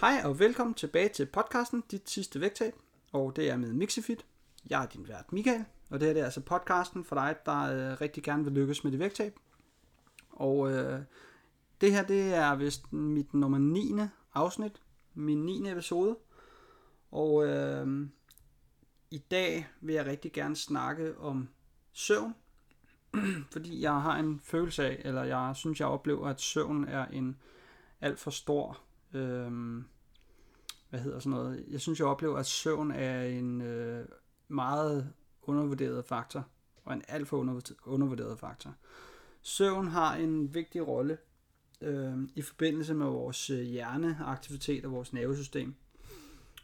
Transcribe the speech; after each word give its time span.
Hej 0.00 0.20
og 0.24 0.38
velkommen 0.38 0.74
tilbage 0.74 1.08
til 1.08 1.26
podcasten 1.26 1.84
Dit 1.90 2.10
sidste 2.10 2.40
vægttab, 2.40 2.74
og 3.12 3.36
det 3.36 3.50
er 3.50 3.56
med 3.56 3.72
Mixifit. 3.72 4.26
Jeg 4.70 4.82
er 4.82 4.86
din 4.86 5.08
vært 5.08 5.32
Michael, 5.32 5.64
og 5.90 6.00
det 6.00 6.06
her 6.06 6.14
det 6.14 6.20
er 6.20 6.24
altså 6.24 6.40
podcasten 6.40 7.04
for 7.04 7.16
dig, 7.16 7.36
der 7.46 7.60
øh, 7.62 8.00
rigtig 8.00 8.22
gerne 8.22 8.44
vil 8.44 8.52
lykkes 8.52 8.84
med 8.84 8.92
dit 8.92 9.00
vægttab. 9.00 9.38
Og 10.30 10.72
øh, 10.72 11.00
det 11.80 11.92
her 11.92 12.06
det 12.06 12.34
er 12.34 12.54
vist 12.54 12.92
mit 12.92 13.34
nummer 13.34 13.58
9. 13.58 13.92
afsnit, 14.34 14.82
min 15.14 15.44
9. 15.44 15.70
episode. 15.70 16.16
Og 17.10 17.46
øh, 17.46 18.06
i 19.10 19.18
dag 19.18 19.68
vil 19.80 19.94
jeg 19.94 20.06
rigtig 20.06 20.32
gerne 20.32 20.56
snakke 20.56 21.18
om 21.18 21.48
søvn, 21.92 22.34
fordi 23.52 23.82
jeg 23.82 24.02
har 24.02 24.16
en 24.16 24.40
følelse 24.44 24.84
af, 24.84 25.02
eller 25.04 25.22
jeg 25.22 25.56
synes, 25.56 25.80
jeg 25.80 25.88
oplever, 25.88 26.28
at 26.28 26.40
søvn 26.40 26.84
er 26.84 27.06
en 27.06 27.36
alt 28.00 28.18
for 28.18 28.30
stor 28.30 28.80
øh, 29.14 29.82
hvad 30.90 31.00
hedder 31.00 31.18
sådan 31.18 31.30
noget, 31.30 31.64
jeg 31.70 31.80
synes, 31.80 31.98
jeg 31.98 32.06
oplever, 32.06 32.36
at 32.36 32.46
søvn 32.46 32.90
er 32.90 33.22
en 33.22 33.60
øh, 33.60 34.06
meget 34.48 35.12
undervurderet 35.42 36.04
faktor, 36.04 36.48
og 36.84 36.94
en 36.94 37.02
alt 37.08 37.28
for 37.28 37.62
undervurderet 37.84 38.38
faktor. 38.38 38.74
Søvn 39.42 39.88
har 39.88 40.14
en 40.14 40.54
vigtig 40.54 40.86
rolle 40.86 41.18
øh, 41.80 42.18
i 42.34 42.42
forbindelse 42.42 42.94
med 42.94 43.06
vores 43.06 43.50
øh, 43.50 43.60
hjerneaktivitet 43.60 44.84
og 44.84 44.92
vores 44.92 45.12
nervesystem. 45.12 45.74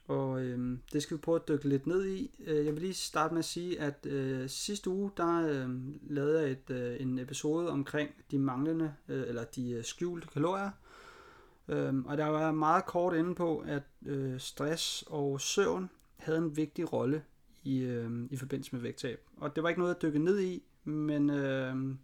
Og 0.08 0.40
øh, 0.42 0.78
det 0.92 1.02
skal 1.02 1.16
vi 1.16 1.20
prøve 1.20 1.40
at 1.40 1.48
dykke 1.48 1.68
lidt 1.68 1.86
ned 1.86 2.06
i. 2.06 2.44
Øh, 2.46 2.66
jeg 2.66 2.74
vil 2.74 2.82
lige 2.82 2.94
starte 2.94 3.34
med 3.34 3.38
at 3.38 3.44
sige, 3.44 3.80
at 3.80 4.06
øh, 4.06 4.48
sidste 4.48 4.90
uge, 4.90 5.10
der 5.16 5.48
øh, 5.48 5.70
lavede 6.10 6.40
jeg 6.40 6.50
et, 6.50 6.70
øh, 6.70 7.00
en 7.00 7.18
episode 7.18 7.70
omkring 7.70 8.10
de 8.30 8.38
manglende, 8.38 8.94
øh, 9.08 9.28
eller 9.28 9.44
de 9.44 9.70
øh, 9.70 9.84
skjulte 9.84 10.28
kalorier. 10.28 10.70
Øhm, 11.68 12.06
og 12.06 12.16
der 12.16 12.26
var 12.26 12.52
meget 12.52 12.86
kort 12.86 13.16
inde 13.16 13.34
på, 13.34 13.58
at 13.58 13.82
øh, 14.06 14.40
stress 14.40 15.04
og 15.06 15.40
søvn 15.40 15.90
havde 16.16 16.38
en 16.38 16.56
vigtig 16.56 16.92
rolle 16.92 17.24
i, 17.62 17.78
øh, 17.78 18.10
i 18.30 18.36
forbindelse 18.36 18.72
med 18.72 18.80
vægttab. 18.82 19.20
Og 19.36 19.56
det 19.56 19.62
var 19.62 19.68
ikke 19.68 19.80
noget 19.80 19.94
at 19.94 20.02
dykke 20.02 20.18
ned 20.18 20.40
i, 20.40 20.62
men 20.84 21.30
øh, 21.30 21.94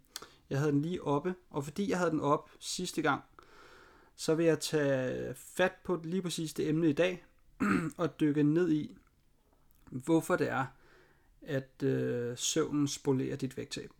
jeg 0.49 0.59
havde 0.59 0.71
den 0.71 0.81
lige 0.81 1.03
oppe. 1.03 1.35
Og 1.49 1.63
fordi 1.63 1.89
jeg 1.89 1.97
havde 1.97 2.11
den 2.11 2.19
op 2.19 2.49
sidste 2.59 3.01
gang, 3.01 3.23
så 4.15 4.35
vil 4.35 4.45
jeg 4.45 4.59
tage 4.59 5.33
fat 5.35 5.73
på 5.83 6.01
lige 6.03 6.21
præcis 6.21 6.53
det 6.53 6.69
emne 6.69 6.89
i 6.89 6.93
dag, 6.93 7.25
og 7.97 8.19
dykke 8.19 8.43
ned 8.43 8.71
i, 8.71 8.97
hvorfor 9.85 10.35
det 10.35 10.49
er, 10.49 10.65
at 11.41 11.83
øh, 11.83 12.37
søvnen 12.37 12.87
spolerer 12.87 13.35
dit 13.35 13.57
vægttab. 13.57 13.91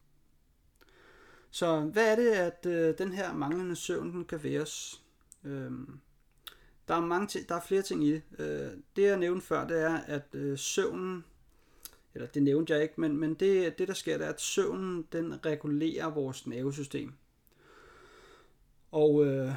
Så 1.51 1.79
hvad 1.79 2.11
er 2.11 2.15
det, 2.15 2.31
at 2.31 2.65
øh, 2.65 2.97
den 2.97 3.11
her 3.11 3.33
manglende 3.33 3.75
søvn 3.75 4.11
den 4.11 4.25
kan 4.25 4.43
være 4.43 4.61
os? 4.61 5.02
Øhm, 5.43 5.99
der 6.87 6.93
er 6.93 7.01
mange 7.01 7.27
ting, 7.27 7.49
der 7.49 7.55
er 7.55 7.61
flere 7.61 7.81
ting 7.81 8.03
i 8.03 8.11
det. 8.11 8.21
Øh, 8.39 8.71
det 8.95 9.03
jeg 9.03 9.17
nævnte 9.17 9.45
før, 9.45 9.67
det 9.67 9.81
er, 9.81 9.97
at 9.97 10.25
øh, 10.33 10.57
søvnen, 10.57 11.25
eller 12.13 12.27
det 12.27 12.43
nævnte 12.43 12.73
jeg 12.73 12.81
ikke, 12.83 13.01
men, 13.01 13.17
men 13.17 13.33
det, 13.33 13.77
det 13.77 13.87
der 13.87 13.93
sker, 13.93 14.17
det 14.17 14.25
er, 14.25 14.29
at 14.31 14.41
søvnen 14.41 15.07
den 15.11 15.45
regulerer 15.45 16.09
vores 16.09 16.47
nervesystem. 16.47 17.13
Og 18.91 19.25
øh, 19.25 19.51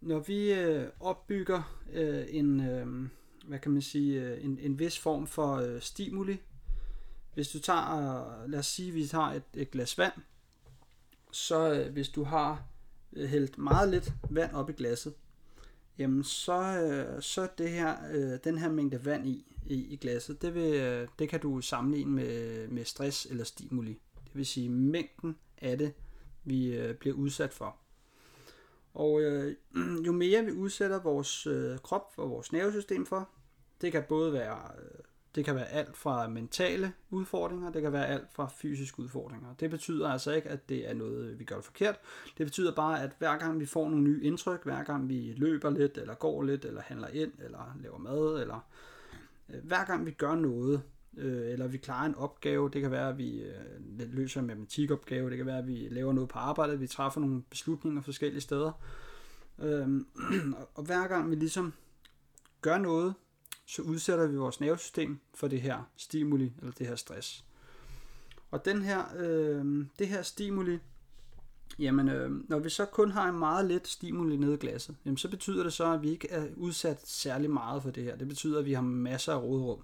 når 0.00 0.18
vi 0.18 0.52
øh, 0.52 0.88
opbygger 1.00 1.82
øh, 1.92 2.24
en, 2.28 2.68
øh, 2.68 3.08
hvad 3.48 3.58
kan 3.58 3.72
man 3.72 3.82
sige, 3.82 4.22
øh, 4.22 4.44
en, 4.44 4.58
en 4.58 4.78
vis 4.78 4.98
form 4.98 5.26
for 5.26 5.54
øh, 5.56 5.80
stimuli, 5.80 6.40
hvis 7.34 7.48
du 7.48 7.58
tager, 7.58 8.46
lad 8.46 8.58
os 8.58 8.66
sige, 8.66 8.92
vi 8.92 9.06
tager 9.06 9.26
et, 9.26 9.42
et 9.54 9.70
glas 9.70 9.98
vand, 9.98 10.12
så 11.32 11.72
øh, 11.72 11.92
hvis 11.92 12.08
du 12.08 12.24
har 12.24 12.64
øh, 13.12 13.28
hældt 13.28 13.58
meget 13.58 13.88
lidt 13.88 14.12
vand 14.30 14.52
op 14.52 14.70
i 14.70 14.72
glasset, 14.72 15.14
jamen 15.98 16.24
så, 16.24 16.62
øh, 16.62 17.22
så 17.22 17.48
det 17.58 17.70
her, 17.70 17.96
øh, 18.12 18.38
den 18.44 18.58
her 18.58 18.68
mængde 18.70 19.04
vand 19.04 19.28
i, 19.28 19.56
i, 19.66 19.74
i 19.74 19.96
glasset, 19.96 20.42
det, 20.42 20.54
vil, 20.54 20.74
øh, 20.74 21.08
det 21.18 21.28
kan 21.28 21.40
du 21.40 21.60
sammenligne 21.60 22.12
med, 22.12 22.68
med 22.68 22.84
stress 22.84 23.26
eller 23.26 23.44
stimuli. 23.44 24.00
Det 24.24 24.34
vil 24.34 24.46
sige 24.46 24.68
mængden 24.68 25.36
af 25.58 25.78
det, 25.78 25.92
vi 26.44 26.76
øh, 26.76 26.94
bliver 26.94 27.16
udsat 27.16 27.52
for. 27.52 27.76
Og 28.94 29.20
øh, 29.20 29.56
jo 30.06 30.12
mere 30.12 30.44
vi 30.44 30.52
udsætter 30.52 31.02
vores 31.02 31.46
øh, 31.46 31.78
krop 31.78 32.12
og 32.16 32.30
vores 32.30 32.52
nervesystem 32.52 33.06
for, 33.06 33.28
det 33.80 33.92
kan 33.92 34.04
både 34.08 34.32
være 34.32 34.58
øh, 34.78 35.04
det 35.38 35.44
kan 35.44 35.54
være 35.54 35.68
alt 35.68 35.96
fra 35.96 36.28
mentale 36.28 36.92
udfordringer, 37.10 37.72
det 37.72 37.82
kan 37.82 37.92
være 37.92 38.06
alt 38.06 38.32
fra 38.32 38.48
fysiske 38.56 39.00
udfordringer. 39.00 39.54
Det 39.60 39.70
betyder 39.70 40.08
altså 40.08 40.32
ikke, 40.32 40.48
at 40.48 40.68
det 40.68 40.90
er 40.90 40.94
noget, 40.94 41.38
vi 41.38 41.44
gør 41.44 41.60
forkert. 41.60 41.98
Det 42.38 42.46
betyder 42.46 42.74
bare, 42.74 43.02
at 43.02 43.10
hver 43.18 43.38
gang 43.38 43.60
vi 43.60 43.66
får 43.66 43.88
nogle 43.88 44.04
nye 44.04 44.22
indtryk, 44.22 44.64
hver 44.64 44.84
gang 44.84 45.08
vi 45.08 45.34
løber 45.36 45.70
lidt, 45.70 45.98
eller 45.98 46.14
går 46.14 46.42
lidt, 46.42 46.64
eller 46.64 46.80
handler 46.80 47.08
ind, 47.08 47.32
eller 47.38 47.76
laver 47.82 47.98
mad, 47.98 48.40
eller 48.40 48.66
øh, 49.48 49.64
hver 49.64 49.84
gang 49.84 50.06
vi 50.06 50.10
gør 50.10 50.34
noget, 50.34 50.82
øh, 51.16 51.52
eller 51.52 51.66
vi 51.66 51.78
klarer 51.78 52.06
en 52.06 52.14
opgave, 52.14 52.70
det 52.70 52.82
kan 52.82 52.90
være, 52.90 53.08
at 53.08 53.18
vi 53.18 53.42
øh, 53.42 54.12
løser 54.12 54.40
en 54.40 54.46
matematikopgave, 54.46 55.30
det 55.30 55.36
kan 55.36 55.46
være, 55.46 55.58
at 55.58 55.66
vi 55.66 55.88
laver 55.90 56.12
noget 56.12 56.28
på 56.28 56.38
arbejdet, 56.38 56.80
vi 56.80 56.86
træffer 56.86 57.20
nogle 57.20 57.42
beslutninger 57.50 58.02
forskellige 58.02 58.40
steder. 58.40 58.72
Øh, 59.62 59.88
og 60.74 60.84
hver 60.84 61.06
gang 61.08 61.30
vi 61.30 61.34
ligesom 61.34 61.72
gør 62.60 62.78
noget, 62.78 63.14
så 63.68 63.82
udsætter 63.82 64.26
vi 64.26 64.36
vores 64.36 64.60
nervesystem 64.60 65.18
for 65.34 65.48
det 65.48 65.62
her 65.62 65.90
stimuli, 65.96 66.52
eller 66.58 66.72
det 66.72 66.86
her 66.86 66.96
stress. 66.96 67.44
Og 68.50 68.64
den 68.64 68.82
her, 68.82 69.04
øh, 69.16 69.86
det 69.98 70.08
her 70.08 70.22
stimuli, 70.22 70.78
jamen 71.78 72.08
øh, 72.08 72.30
når 72.48 72.58
vi 72.58 72.70
så 72.70 72.84
kun 72.84 73.10
har 73.10 73.28
en 73.28 73.38
meget 73.38 73.64
let 73.64 73.88
stimuli 73.88 74.36
nede 74.36 74.54
i 74.54 74.56
glasset, 74.56 74.96
jamen 75.04 75.16
så 75.16 75.28
betyder 75.28 75.62
det 75.62 75.72
så, 75.72 75.92
at 75.92 76.02
vi 76.02 76.10
ikke 76.10 76.30
er 76.30 76.46
udsat 76.56 77.08
særlig 77.08 77.50
meget 77.50 77.82
for 77.82 77.90
det 77.90 78.04
her. 78.04 78.16
Det 78.16 78.28
betyder, 78.28 78.58
at 78.58 78.64
vi 78.64 78.72
har 78.72 78.82
masser 78.82 79.32
af 79.32 79.42
rådrum. 79.42 79.82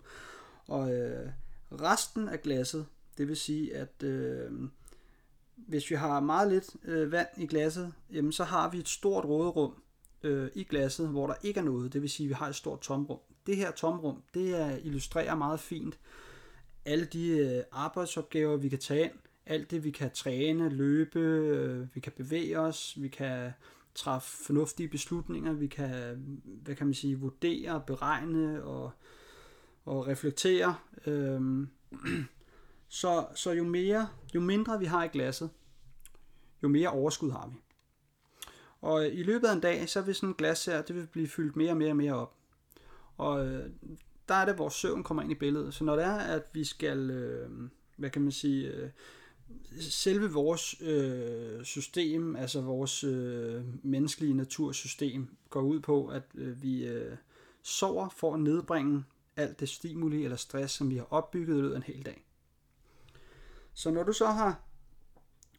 Og 0.68 0.94
øh, 0.94 1.30
resten 1.72 2.28
af 2.28 2.42
glasset, 2.42 2.86
det 3.18 3.28
vil 3.28 3.36
sige, 3.36 3.76
at 3.76 4.02
øh, 4.02 4.50
hvis 5.56 5.90
vi 5.90 5.94
har 5.94 6.20
meget 6.20 6.52
lidt 6.52 6.76
øh, 6.84 7.12
vand 7.12 7.28
i 7.36 7.46
glasset, 7.46 7.92
jamen 8.12 8.32
så 8.32 8.44
har 8.44 8.70
vi 8.70 8.78
et 8.78 8.88
stort 8.88 9.24
råderum 9.24 9.74
øh, 10.22 10.50
i 10.54 10.64
glasset, 10.64 11.08
hvor 11.08 11.26
der 11.26 11.34
ikke 11.42 11.60
er 11.60 11.64
noget. 11.64 11.92
Det 11.92 12.02
vil 12.02 12.10
sige, 12.10 12.24
at 12.24 12.28
vi 12.28 12.34
har 12.34 12.48
et 12.48 12.54
stort 12.54 12.80
tomrum 12.80 13.18
det 13.46 13.56
her 13.56 13.70
tomrum, 13.70 14.22
det 14.34 14.80
illustrerer 14.84 15.34
meget 15.34 15.60
fint 15.60 15.98
alle 16.84 17.04
de 17.04 17.28
øh, 17.28 17.62
arbejdsopgaver, 17.72 18.56
vi 18.56 18.68
kan 18.68 18.78
tage 18.78 19.04
ind, 19.04 19.12
alt 19.46 19.70
det, 19.70 19.84
vi 19.84 19.90
kan 19.90 20.10
træne, 20.10 20.68
løbe, 20.68 21.18
øh, 21.18 21.86
vi 21.94 22.00
kan 22.00 22.12
bevæge 22.16 22.58
os, 22.58 23.02
vi 23.02 23.08
kan 23.08 23.52
træffe 23.94 24.44
fornuftige 24.44 24.88
beslutninger, 24.88 25.52
vi 25.52 25.66
kan, 25.66 26.14
hvad 26.44 26.74
kan 26.74 26.86
man 26.86 26.94
sige, 26.94 27.18
vurdere, 27.18 27.82
beregne 27.86 28.64
og, 28.64 28.90
og 29.84 30.06
reflektere. 30.06 30.76
Øhm, 31.06 31.68
så, 32.88 33.26
så 33.34 33.50
jo 33.50 33.64
mere, 33.64 34.08
jo 34.34 34.40
mindre 34.40 34.78
vi 34.78 34.84
har 34.84 35.04
i 35.04 35.08
glasset, 35.08 35.50
jo 36.62 36.68
mere 36.68 36.88
overskud 36.88 37.30
har 37.30 37.46
vi. 37.46 37.54
Og 38.80 39.08
i 39.08 39.22
løbet 39.22 39.48
af 39.48 39.52
en 39.52 39.60
dag, 39.60 39.88
så 39.88 40.02
vil 40.02 40.14
sådan 40.14 40.30
et 40.30 40.36
glas 40.36 40.64
her, 40.64 40.82
det 40.82 40.96
vil 40.96 41.06
blive 41.06 41.28
fyldt 41.28 41.56
mere 41.56 41.70
og 41.70 41.76
mere 41.76 41.90
og 41.90 41.96
mere 41.96 42.14
op. 42.14 42.34
Og 43.16 43.46
øh, 43.46 43.70
der 44.28 44.34
er 44.34 44.44
det, 44.44 44.54
hvor 44.54 44.68
søvn 44.68 45.02
kommer 45.02 45.22
ind 45.22 45.32
i 45.32 45.34
billedet. 45.34 45.74
Så 45.74 45.84
når 45.84 45.96
det 45.96 46.04
er, 46.04 46.16
at 46.16 46.42
vi 46.52 46.64
skal, 46.64 47.10
øh, 47.10 47.50
hvad 47.96 48.10
kan 48.10 48.22
man 48.22 48.32
sige, 48.32 48.68
øh, 48.68 48.90
selve 49.80 50.32
vores 50.32 50.82
øh, 50.82 51.64
system, 51.64 52.36
altså 52.36 52.60
vores 52.60 53.04
øh, 53.04 53.62
menneskelige 53.82 54.34
natursystem, 54.34 55.36
går 55.50 55.62
ud 55.62 55.80
på, 55.80 56.06
at 56.06 56.22
øh, 56.34 56.62
vi 56.62 56.86
øh, 56.86 57.16
sover 57.62 58.08
for 58.08 58.34
at 58.34 58.40
nedbringe 58.40 59.04
alt 59.36 59.60
det 59.60 59.68
stimuli 59.68 60.24
eller 60.24 60.36
stress, 60.36 60.74
som 60.74 60.90
vi 60.90 60.96
har 60.96 61.06
opbygget 61.10 61.56
i 61.56 61.60
løbet 61.60 61.72
af 61.72 61.76
en 61.76 61.82
hel 61.82 62.04
dag. 62.06 62.24
Så 63.74 63.90
når 63.90 64.02
du 64.02 64.12
så 64.12 64.26
har, 64.26 64.62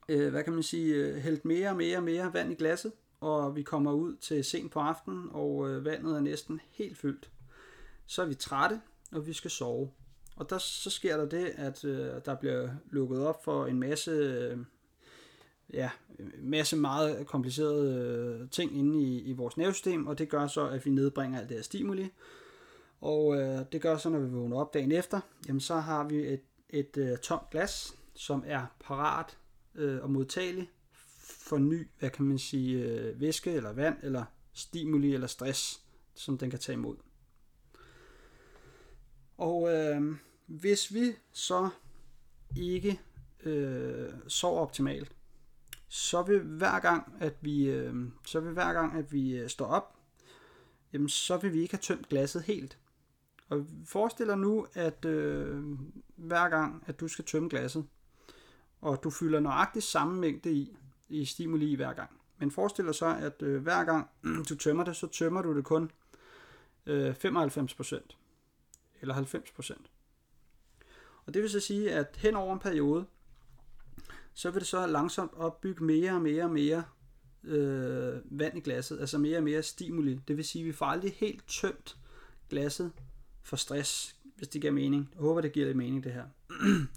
øh, 0.09 0.29
hvad 0.31 0.43
kan 0.43 0.53
man 0.53 0.63
sige, 0.63 0.95
øh, 0.95 1.15
hældt 1.15 1.45
mere 1.45 1.69
og 1.69 1.75
mere 1.75 1.97
og 1.97 2.03
mere 2.03 2.33
vand 2.33 2.51
i 2.51 2.55
glasset, 2.55 2.91
og 3.19 3.55
vi 3.55 3.63
kommer 3.63 3.91
ud 3.91 4.15
til 4.15 4.43
sent 4.43 4.71
på 4.71 4.79
aftenen, 4.79 5.29
og 5.31 5.69
øh, 5.69 5.85
vandet 5.85 6.15
er 6.15 6.19
næsten 6.19 6.61
helt 6.71 6.97
fyldt, 6.97 7.29
så 8.07 8.21
er 8.21 8.25
vi 8.25 8.35
trætte, 8.35 8.81
og 9.11 9.27
vi 9.27 9.33
skal 9.33 9.51
sove. 9.51 9.91
Og 10.35 10.49
der, 10.49 10.57
så 10.57 10.89
sker 10.89 11.17
der 11.17 11.25
det, 11.25 11.45
at 11.45 11.85
øh, 11.85 12.11
der 12.25 12.35
bliver 12.35 12.69
lukket 12.91 13.25
op 13.27 13.43
for 13.43 13.65
en 13.65 13.79
masse, 13.79 14.11
øh, 14.11 14.57
ja, 15.73 15.89
masse 16.39 16.75
meget 16.75 17.27
komplicerede 17.27 18.39
øh, 18.41 18.49
ting 18.49 18.77
inde 18.77 19.01
i, 19.01 19.21
i 19.21 19.33
vores 19.33 19.57
nervesystem, 19.57 20.07
og 20.07 20.17
det 20.17 20.29
gør 20.29 20.47
så, 20.47 20.67
at 20.67 20.85
vi 20.85 20.91
nedbringer 20.91 21.39
alt 21.39 21.49
det 21.49 21.57
her 21.57 21.63
stimuli. 21.63 22.09
Og 23.01 23.37
øh, 23.37 23.59
det 23.71 23.81
gør 23.81 23.97
så, 23.97 24.09
når 24.09 24.19
vi 24.19 24.29
vågner 24.29 24.57
op 24.57 24.73
dagen 24.73 24.91
efter, 24.91 25.19
jamen 25.47 25.59
så 25.59 25.75
har 25.75 26.07
vi 26.07 26.15
et, 26.15 26.41
et 26.69 26.97
øh, 26.97 27.17
tomt 27.17 27.49
glas, 27.49 27.95
som 28.13 28.43
er 28.45 28.65
parat 28.79 29.37
øh, 29.75 30.03
og 30.03 30.11
modtagelig 30.11 30.71
for 31.19 31.57
ny, 31.57 31.87
hvad 31.99 32.09
kan 32.09 32.25
man 32.25 32.39
sige, 32.39 32.83
øh, 32.83 33.21
væske 33.21 33.51
eller 33.51 33.73
vand 33.73 33.97
eller 34.03 34.23
stimuli 34.53 35.13
eller 35.13 35.27
stress, 35.27 35.81
som 36.15 36.37
den 36.37 36.49
kan 36.49 36.59
tage 36.59 36.73
imod. 36.73 36.95
Og 39.37 39.73
øh, 39.73 40.15
hvis 40.45 40.93
vi 40.93 41.15
så 41.31 41.69
ikke 42.57 42.99
øh, 43.43 44.09
sover 44.27 44.61
optimalt, 44.61 45.11
så 45.87 46.21
vil 46.21 46.39
hver 46.39 46.79
gang, 46.79 47.13
at 47.19 47.33
vi, 47.41 47.69
øh, 47.69 47.95
så 48.25 48.39
vil 48.39 48.53
hver 48.53 48.73
gang, 48.73 48.97
at 48.97 49.13
vi 49.13 49.37
øh, 49.37 49.49
står 49.49 49.65
op, 49.65 49.95
jamen 50.93 51.09
så 51.09 51.37
vil 51.37 51.53
vi 51.53 51.61
ikke 51.61 51.73
have 51.73 51.81
tømt 51.81 52.09
glasset 52.09 52.41
helt. 52.43 52.77
Og 53.49 53.65
forestil 53.85 54.27
dig 54.27 54.37
nu, 54.37 54.67
at 54.73 55.05
øh, 55.05 55.63
hver 56.15 56.49
gang, 56.49 56.83
at 56.87 56.99
du 56.99 57.07
skal 57.07 57.25
tømme 57.25 57.49
glasset, 57.49 57.85
og 58.81 59.03
du 59.03 59.09
fylder 59.09 59.39
nøjagtigt 59.39 59.85
samme 59.85 60.21
mængde 60.21 60.51
i, 60.51 60.77
i 61.09 61.25
stimuli 61.25 61.75
hver 61.75 61.93
gang. 61.93 62.09
Men 62.37 62.51
forestil 62.51 62.85
dig 62.85 62.95
så, 62.95 63.17
at 63.19 63.41
øh, 63.41 63.63
hver 63.63 63.83
gang 63.83 64.09
du 64.49 64.55
tømmer 64.55 64.83
det, 64.83 64.95
så 64.95 65.07
tømmer 65.07 65.41
du 65.41 65.55
det 65.55 65.63
kun 65.63 65.91
øh, 66.85 67.15
95% 67.25 68.24
eller 69.05 69.15
90%. 69.15 69.85
Og 71.25 71.33
det 71.33 71.41
vil 71.41 71.49
så 71.49 71.59
sige, 71.59 71.91
at 71.91 72.17
hen 72.17 72.35
over 72.35 72.53
en 72.53 72.59
periode, 72.59 73.05
så 74.33 74.51
vil 74.51 74.59
det 74.59 74.67
så 74.67 74.87
langsomt 74.87 75.33
opbygge 75.33 75.83
mere 75.83 76.11
og 76.11 76.21
mere 76.21 76.43
og 76.43 76.51
mere 76.51 76.83
øh, 77.43 78.39
vand 78.39 78.57
i 78.57 78.61
glasset, 78.61 78.99
altså 78.99 79.17
mere 79.17 79.37
og 79.37 79.43
mere 79.43 79.63
stimuli. 79.63 80.19
Det 80.27 80.37
vil 80.37 80.45
sige, 80.45 80.61
at 80.61 80.65
vi 80.67 80.71
får 80.71 80.85
aldrig 80.85 81.13
helt 81.13 81.47
tømt 81.47 81.97
glasset 82.49 82.91
for 83.43 83.55
stress, 83.55 84.15
hvis 84.35 84.47
det 84.47 84.61
giver 84.61 84.73
mening. 84.73 85.09
Jeg 85.13 85.21
håber, 85.21 85.41
det 85.41 85.51
giver 85.51 85.65
lidt 85.65 85.77
mening, 85.77 86.03
det 86.03 86.13
her. 86.13 86.25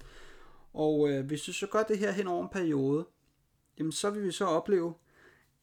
og 0.85 1.11
øh, 1.11 1.27
hvis 1.27 1.43
du 1.43 1.53
så 1.53 1.67
gør 1.67 1.83
det 1.83 1.99
her 1.99 2.13
hen 2.13 2.27
over 2.27 2.43
en 2.43 2.49
periode, 2.53 3.07
jamen 3.79 3.93
så 3.93 4.11
vil 4.11 4.23
vi 4.23 4.33
så 4.33 4.45
opleve, 4.45 4.95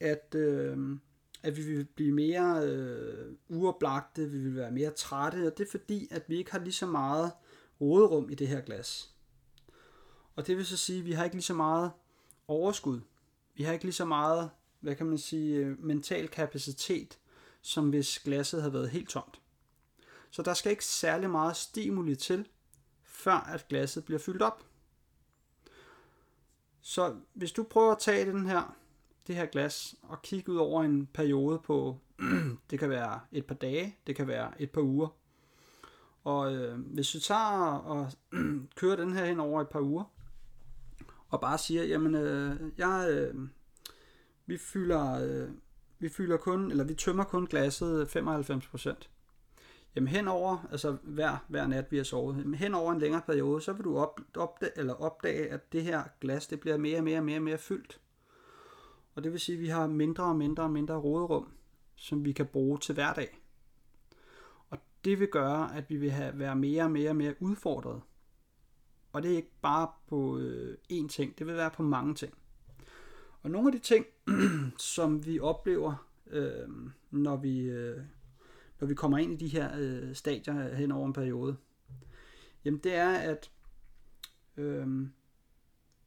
at, 0.00 0.34
øh, 0.34 0.98
at 1.46 1.56
vi 1.56 1.62
vil 1.62 1.84
blive 1.84 2.12
mere 2.12 2.66
øh, 2.66 3.34
uoplagte, 3.48 4.30
vi 4.30 4.38
vil 4.38 4.56
være 4.56 4.70
mere 4.70 4.90
trætte, 4.90 5.46
og 5.46 5.58
det 5.58 5.66
er 5.66 5.70
fordi, 5.70 6.08
at 6.10 6.22
vi 6.28 6.36
ikke 6.36 6.52
har 6.52 6.58
lige 6.58 6.72
så 6.72 6.86
meget 6.86 7.32
råderum 7.80 8.30
i 8.30 8.34
det 8.34 8.48
her 8.48 8.60
glas. 8.60 9.10
Og 10.36 10.46
det 10.46 10.56
vil 10.56 10.66
så 10.66 10.76
sige, 10.76 10.98
at 10.98 11.04
vi 11.04 11.12
har 11.12 11.24
ikke 11.24 11.36
lige 11.36 11.42
så 11.42 11.54
meget 11.54 11.90
overskud. 12.48 13.00
Vi 13.54 13.62
har 13.62 13.72
ikke 13.72 13.84
lige 13.84 13.94
så 13.94 14.04
meget, 14.04 14.50
hvad 14.80 14.94
kan 14.94 15.06
man 15.06 15.18
sige, 15.18 15.56
øh, 15.56 15.84
mental 15.84 16.28
kapacitet, 16.28 17.18
som 17.62 17.88
hvis 17.88 18.18
glasset 18.18 18.60
havde 18.60 18.72
været 18.72 18.90
helt 18.90 19.08
tomt. 19.08 19.40
Så 20.30 20.42
der 20.42 20.54
skal 20.54 20.70
ikke 20.70 20.84
særlig 20.84 21.30
meget 21.30 21.56
stimuli 21.56 22.16
til, 22.16 22.48
før 23.02 23.32
at 23.32 23.68
glasset 23.68 24.04
bliver 24.04 24.18
fyldt 24.18 24.42
op. 24.42 24.64
Så 26.80 27.16
hvis 27.34 27.52
du 27.52 27.62
prøver 27.62 27.92
at 27.92 27.98
tage 27.98 28.32
den 28.32 28.46
her, 28.46 28.76
det 29.26 29.34
her 29.34 29.46
glas 29.46 29.94
og 30.02 30.22
kigge 30.22 30.52
ud 30.52 30.56
over 30.56 30.82
en 30.82 31.06
periode 31.06 31.58
på, 31.58 31.98
det 32.70 32.78
kan 32.78 32.90
være 32.90 33.20
et 33.32 33.46
par 33.46 33.54
dage, 33.54 33.96
det 34.06 34.16
kan 34.16 34.26
være 34.28 34.62
et 34.62 34.70
par 34.70 34.80
uger. 34.80 35.08
Og 36.24 36.54
øh, 36.54 36.78
hvis 36.78 37.10
du 37.10 37.20
tager 37.20 37.72
og 37.72 38.12
kører 38.80 38.96
den 38.96 39.12
her 39.12 39.24
hen 39.24 39.40
over 39.40 39.60
et 39.60 39.68
par 39.68 39.80
uger, 39.80 40.04
og 41.28 41.40
bare 41.40 41.58
siger, 41.58 41.84
jamen, 41.84 42.14
øh, 42.14 42.60
jeg, 42.78 43.08
øh, 43.10 43.34
vi 44.46 44.58
fylder, 44.58 45.20
øh, 45.22 45.48
vi 45.98 46.08
fylder 46.08 46.36
kun, 46.36 46.70
eller 46.70 46.84
vi 46.84 46.94
tømmer 46.94 47.24
kun 47.24 47.46
glasset 47.46 48.16
95%. 48.16 49.08
Jamen 49.96 50.08
henover, 50.08 50.68
altså 50.70 50.96
hver, 51.02 51.44
hver 51.48 51.66
nat 51.66 51.92
vi 51.92 51.96
har 51.96 52.04
sovet, 52.04 52.36
jamen 52.38 52.54
henover 52.54 52.92
en 52.92 52.98
længere 52.98 53.22
periode, 53.26 53.60
så 53.60 53.72
vil 53.72 53.84
du 53.84 53.98
op, 53.98 54.20
opdage, 54.36 54.72
eller 54.76 54.94
opdage, 54.94 55.48
at 55.48 55.72
det 55.72 55.82
her 55.82 56.02
glas, 56.20 56.46
det 56.46 56.60
bliver 56.60 56.76
mere 56.76 56.98
og 56.98 57.04
mere 57.04 57.18
og 57.18 57.24
mere 57.24 57.40
mere 57.40 57.58
fyldt. 57.58 58.00
Og 59.16 59.24
det 59.24 59.32
vil 59.32 59.40
sige, 59.40 59.56
at 59.56 59.62
vi 59.62 59.68
har 59.68 59.86
mindre 59.86 60.24
og 60.24 60.36
mindre 60.36 60.62
og 60.62 60.70
mindre 60.70 60.94
råderum, 60.94 61.52
som 61.94 62.24
vi 62.24 62.32
kan 62.32 62.46
bruge 62.46 62.78
til 62.78 62.94
hverdag. 62.94 63.38
Og 64.70 64.78
det 65.04 65.20
vil 65.20 65.28
gøre, 65.28 65.76
at 65.76 65.90
vi 65.90 65.96
vil 65.96 66.10
have, 66.10 66.38
være 66.38 66.56
mere 66.56 66.82
og 66.82 66.90
mere 66.90 67.10
og 67.10 67.16
mere 67.16 67.34
udfordret. 67.40 68.02
Og 69.12 69.22
det 69.22 69.32
er 69.32 69.36
ikke 69.36 69.60
bare 69.62 69.88
på 70.08 70.38
øh, 70.38 70.78
én 70.92 71.08
ting, 71.08 71.38
det 71.38 71.46
vil 71.46 71.56
være 71.56 71.70
på 71.70 71.82
mange 71.82 72.14
ting. 72.14 72.34
Og 73.42 73.50
nogle 73.50 73.68
af 73.68 73.72
de 73.72 73.78
ting, 73.78 74.06
som 74.94 75.26
vi 75.26 75.40
oplever, 75.40 76.08
øh, 76.26 76.68
når 77.10 77.36
vi 77.36 77.60
øh, 77.60 78.00
når 78.80 78.86
vi 78.86 78.94
kommer 78.94 79.18
ind 79.18 79.32
i 79.32 79.36
de 79.36 79.48
her 79.48 79.70
øh, 79.78 80.14
stadier 80.14 80.74
hen 80.74 80.92
over 80.92 81.06
en 81.06 81.12
periode, 81.12 81.56
jamen 82.64 82.80
det 82.80 82.94
er, 82.94 83.10
at 83.10 83.50
øh, 84.56 85.06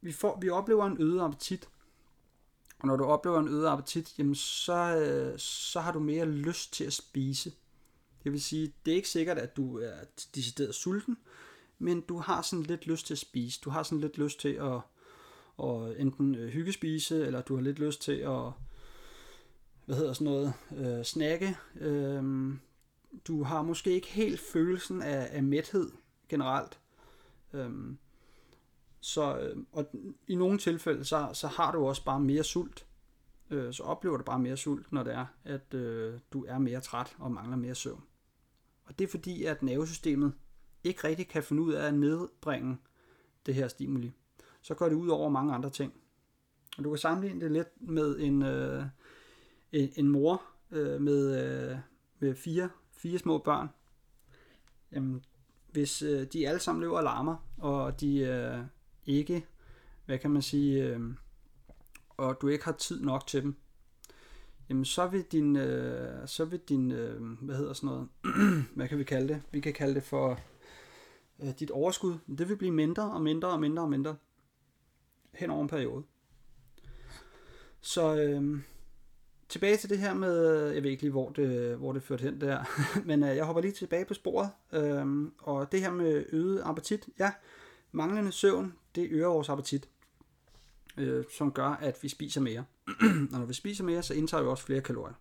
vi, 0.00 0.12
får, 0.12 0.40
vi 0.40 0.48
oplever 0.48 0.86
en 0.86 0.96
øget 1.00 1.20
appetit. 1.20 1.68
Og 2.80 2.86
når 2.86 2.96
du 2.96 3.04
oplever 3.04 3.40
en 3.40 3.48
øget 3.48 3.66
appetit, 3.66 4.18
jamen 4.18 4.34
så, 4.34 4.96
øh, 4.96 5.38
så 5.38 5.80
har 5.80 5.92
du 5.92 5.98
mere 5.98 6.26
lyst 6.26 6.72
til 6.72 6.84
at 6.84 6.92
spise. 6.92 7.52
Det 8.24 8.32
vil 8.32 8.42
sige, 8.42 8.72
det 8.84 8.92
er 8.92 8.96
ikke 8.96 9.08
sikkert, 9.08 9.38
at 9.38 9.56
du 9.56 9.78
er 9.78 9.96
decideret 10.34 10.74
sulten, 10.74 11.16
men 11.78 12.00
du 12.00 12.18
har 12.18 12.42
sådan 12.42 12.62
lidt 12.62 12.86
lyst 12.86 13.06
til 13.06 13.14
at 13.14 13.18
spise. 13.18 13.60
Du 13.64 13.70
har 13.70 13.82
sådan 13.82 14.00
lidt 14.00 14.18
lyst 14.18 14.40
til 14.40 14.48
at, 14.48 14.80
at 15.62 16.00
enten 16.00 16.34
øh, 16.34 16.48
hyggespise, 16.48 17.26
eller 17.26 17.42
du 17.42 17.54
har 17.54 17.62
lidt 17.62 17.78
lyst 17.78 18.02
til 18.02 18.12
at 18.12 18.52
hvad 19.90 19.98
hedder 19.98 20.12
sådan 20.12 20.24
noget, 20.24 20.52
øh, 20.76 21.04
snakke. 21.04 21.56
Øh, 21.80 22.52
du 23.26 23.42
har 23.42 23.62
måske 23.62 23.90
ikke 23.90 24.08
helt 24.08 24.40
følelsen 24.40 25.02
af, 25.02 25.28
af 25.30 25.42
mæthed 25.42 25.90
generelt. 26.28 26.78
Øh, 27.52 27.70
så, 29.00 29.38
øh, 29.38 29.56
og 29.72 29.86
i 30.28 30.34
nogle 30.34 30.58
tilfælde, 30.58 31.04
så, 31.04 31.30
så 31.32 31.46
har 31.46 31.72
du 31.72 31.86
også 31.86 32.04
bare 32.04 32.20
mere 32.20 32.44
sult. 32.44 32.86
Øh, 33.50 33.72
så 33.72 33.82
oplever 33.82 34.16
du 34.16 34.24
bare 34.24 34.38
mere 34.38 34.56
sult, 34.56 34.92
når 34.92 35.02
det 35.02 35.14
er, 35.14 35.26
at 35.44 35.74
øh, 35.74 36.14
du 36.32 36.44
er 36.48 36.58
mere 36.58 36.80
træt 36.80 37.16
og 37.18 37.32
mangler 37.32 37.56
mere 37.56 37.74
søvn. 37.74 38.02
Og 38.84 38.98
det 38.98 39.04
er 39.04 39.08
fordi, 39.08 39.44
at 39.44 39.62
nervesystemet 39.62 40.32
ikke 40.84 41.08
rigtig 41.08 41.28
kan 41.28 41.42
finde 41.42 41.62
ud 41.62 41.72
af 41.72 41.86
at 41.86 41.94
nedbringe 41.94 42.78
det 43.46 43.54
her 43.54 43.68
stimuli. 43.68 44.12
Så 44.62 44.74
går 44.74 44.88
det 44.88 44.94
ud 44.94 45.08
over 45.08 45.28
mange 45.28 45.54
andre 45.54 45.70
ting. 45.70 45.92
Og 46.78 46.84
du 46.84 46.90
kan 46.90 46.98
sammenligne 46.98 47.40
det 47.40 47.52
lidt 47.52 47.68
med 47.80 48.18
en, 48.18 48.42
øh, 48.42 48.84
en, 49.72 49.92
en 49.96 50.08
mor 50.08 50.42
øh, 50.70 51.00
med, 51.00 51.44
øh, 51.70 51.78
med 52.18 52.34
fire, 52.34 52.70
fire 52.92 53.18
små 53.18 53.38
børn. 53.38 53.68
Jamen, 54.92 55.24
hvis 55.72 56.02
øh, 56.02 56.26
de 56.32 56.48
alle 56.48 56.60
sammen 56.60 56.80
løber 56.80 56.96
og 56.96 57.02
larmer, 57.02 57.36
og 57.58 58.00
de 58.00 58.18
øh, 58.18 58.58
ikke, 59.06 59.46
hvad 60.06 60.18
kan 60.18 60.30
man 60.30 60.42
sige, 60.42 60.84
øh, 60.84 61.00
og 62.16 62.38
du 62.40 62.48
ikke 62.48 62.64
har 62.64 62.72
tid 62.72 63.00
nok 63.00 63.26
til 63.26 63.42
dem, 63.42 63.56
jamen 64.68 64.84
så 64.84 65.06
vil 65.06 65.22
din, 65.22 65.56
øh, 65.56 66.28
så 66.28 66.44
vil 66.44 66.60
din, 66.68 66.90
øh, 66.90 67.22
hvad 67.40 67.56
hedder 67.56 67.72
sådan 67.72 67.86
noget, 67.86 68.08
hvad 68.76 68.88
kan 68.88 68.98
vi 68.98 69.04
kalde 69.04 69.28
det? 69.28 69.42
Vi 69.52 69.60
kan 69.60 69.72
kalde 69.72 69.94
det 69.94 70.02
for 70.02 70.40
øh, 71.42 71.48
dit 71.58 71.70
overskud. 71.70 72.14
Det 72.38 72.48
vil 72.48 72.56
blive 72.56 72.72
mindre 72.72 73.10
og 73.10 73.22
mindre 73.22 73.48
og 73.48 73.60
mindre 73.60 73.82
og 73.82 73.90
mindre 73.90 74.16
hen 75.34 75.50
over 75.50 75.62
en 75.62 75.68
periode. 75.68 76.04
Så 77.80 78.16
øh, 78.16 78.60
tilbage 79.48 79.76
til 79.76 79.90
det 79.90 79.98
her 79.98 80.14
med, 80.14 80.66
jeg 80.68 80.82
ved 80.82 80.90
ikke 80.90 81.02
lige, 81.02 81.12
hvor 81.12 81.30
det, 81.30 81.76
hvor 81.76 81.92
det 81.92 82.02
førte 82.02 82.22
hen 82.22 82.40
der, 82.40 82.64
men 83.08 83.22
øh, 83.22 83.36
jeg 83.36 83.44
hopper 83.44 83.62
lige 83.62 83.72
tilbage 83.72 84.04
på 84.04 84.14
sporet. 84.14 84.50
Øh, 84.72 85.30
og 85.38 85.72
det 85.72 85.80
her 85.80 85.90
med 85.90 86.24
øget 86.32 86.62
appetit, 86.64 87.08
ja, 87.18 87.32
manglende 87.92 88.32
søvn, 88.32 88.74
det 88.94 89.08
øger 89.10 89.28
vores 89.28 89.48
appetit, 89.48 89.88
øh, 90.96 91.24
som 91.36 91.52
gør, 91.52 91.68
at 91.68 91.98
vi 92.02 92.08
spiser 92.08 92.40
mere. 92.40 92.64
og 93.32 93.38
når 93.38 93.44
vi 93.44 93.54
spiser 93.54 93.84
mere, 93.84 94.02
så 94.02 94.14
indtager 94.14 94.42
vi 94.42 94.48
også 94.48 94.64
flere 94.64 94.80
kalorier. 94.80 95.14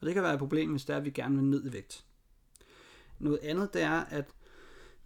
Og 0.00 0.06
det 0.06 0.14
kan 0.14 0.22
være 0.22 0.32
et 0.32 0.38
problem, 0.38 0.70
hvis 0.70 0.84
det 0.84 0.92
er, 0.92 0.96
at 0.96 1.04
vi 1.04 1.10
gerne 1.10 1.36
vil 1.36 1.44
ned 1.44 1.66
i 1.66 1.72
vægt. 1.72 2.04
Noget 3.18 3.38
andet, 3.42 3.74
det 3.74 3.82
er, 3.82 4.00
at 4.00 4.30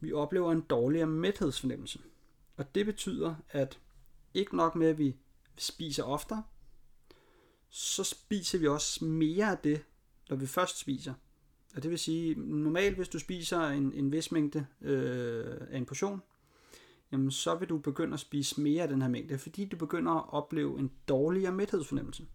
vi 0.00 0.12
oplever 0.12 0.52
en 0.52 0.60
dårligere 0.60 1.06
mæthedsfornemmelse. 1.06 2.00
Og 2.56 2.74
det 2.74 2.86
betyder, 2.86 3.34
at 3.50 3.78
ikke 4.34 4.56
nok 4.56 4.74
med, 4.74 4.86
at 4.88 4.98
vi 4.98 5.16
spiser 5.58 6.02
oftere, 6.02 6.42
så 7.68 8.04
spiser 8.04 8.58
vi 8.58 8.68
også 8.68 9.04
mere 9.04 9.50
af 9.50 9.58
det, 9.58 9.84
når 10.28 10.36
vi 10.36 10.46
først 10.46 10.78
spiser. 10.78 11.14
Og 11.76 11.82
det 11.82 11.90
vil 11.90 11.98
sige, 11.98 12.34
normalt 12.34 12.96
hvis 12.96 13.08
du 13.08 13.18
spiser 13.18 13.60
en, 13.60 13.92
en 13.92 14.12
vis 14.12 14.32
mængde 14.32 14.66
øh, 14.80 15.56
af 15.70 15.78
en 15.78 15.86
portion, 15.86 16.22
jamen 17.12 17.30
så 17.30 17.54
vil 17.54 17.68
du 17.68 17.78
begynde 17.78 18.14
at 18.14 18.20
spise 18.20 18.60
mere 18.60 18.82
af 18.82 18.88
den 18.88 19.02
her 19.02 19.08
mængde, 19.08 19.38
fordi 19.38 19.64
du 19.64 19.76
begynder 19.76 20.12
at 20.12 20.32
opleve 20.32 20.78
en 20.78 20.92
dårligere 21.08 21.52
mæthedsfornemmelse. 21.52 22.26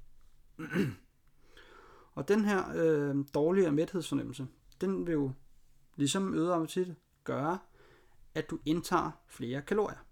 og 2.15 2.27
den 2.27 2.45
her 2.45 2.63
øh, 2.75 3.25
dårligere 3.33 3.71
mæthedsfornemmelse, 3.71 4.47
den 4.81 5.07
vil 5.07 5.13
jo 5.13 5.31
ligesom 5.95 6.33
øget 6.33 6.53
appetit 6.53 6.95
gøre, 7.23 7.59
at 8.35 8.49
du 8.49 8.59
indtager 8.65 9.11
flere 9.27 9.61
kalorier. 9.61 10.05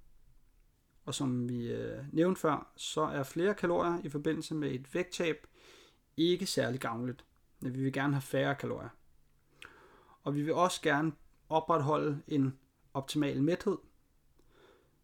Og 1.05 1.13
som 1.13 1.49
vi 1.49 1.71
øh, 1.71 2.03
nævnte 2.11 2.41
før, 2.41 2.71
så 2.75 3.01
er 3.01 3.23
flere 3.23 3.53
kalorier 3.53 3.99
i 4.03 4.09
forbindelse 4.09 4.55
med 4.55 4.71
et 4.71 4.93
vægttab 4.93 5.47
ikke 6.17 6.45
særlig 6.45 6.79
gavnligt. 6.79 7.25
Men 7.59 7.73
vi 7.73 7.83
vil 7.83 7.93
gerne 7.93 8.13
have 8.13 8.21
færre 8.21 8.55
kalorier. 8.55 8.89
Og 10.23 10.35
vi 10.35 10.41
vil 10.41 10.53
også 10.53 10.81
gerne 10.81 11.11
opretholde 11.49 12.21
en 12.27 12.59
optimal 12.93 13.43
mæthed, 13.43 13.77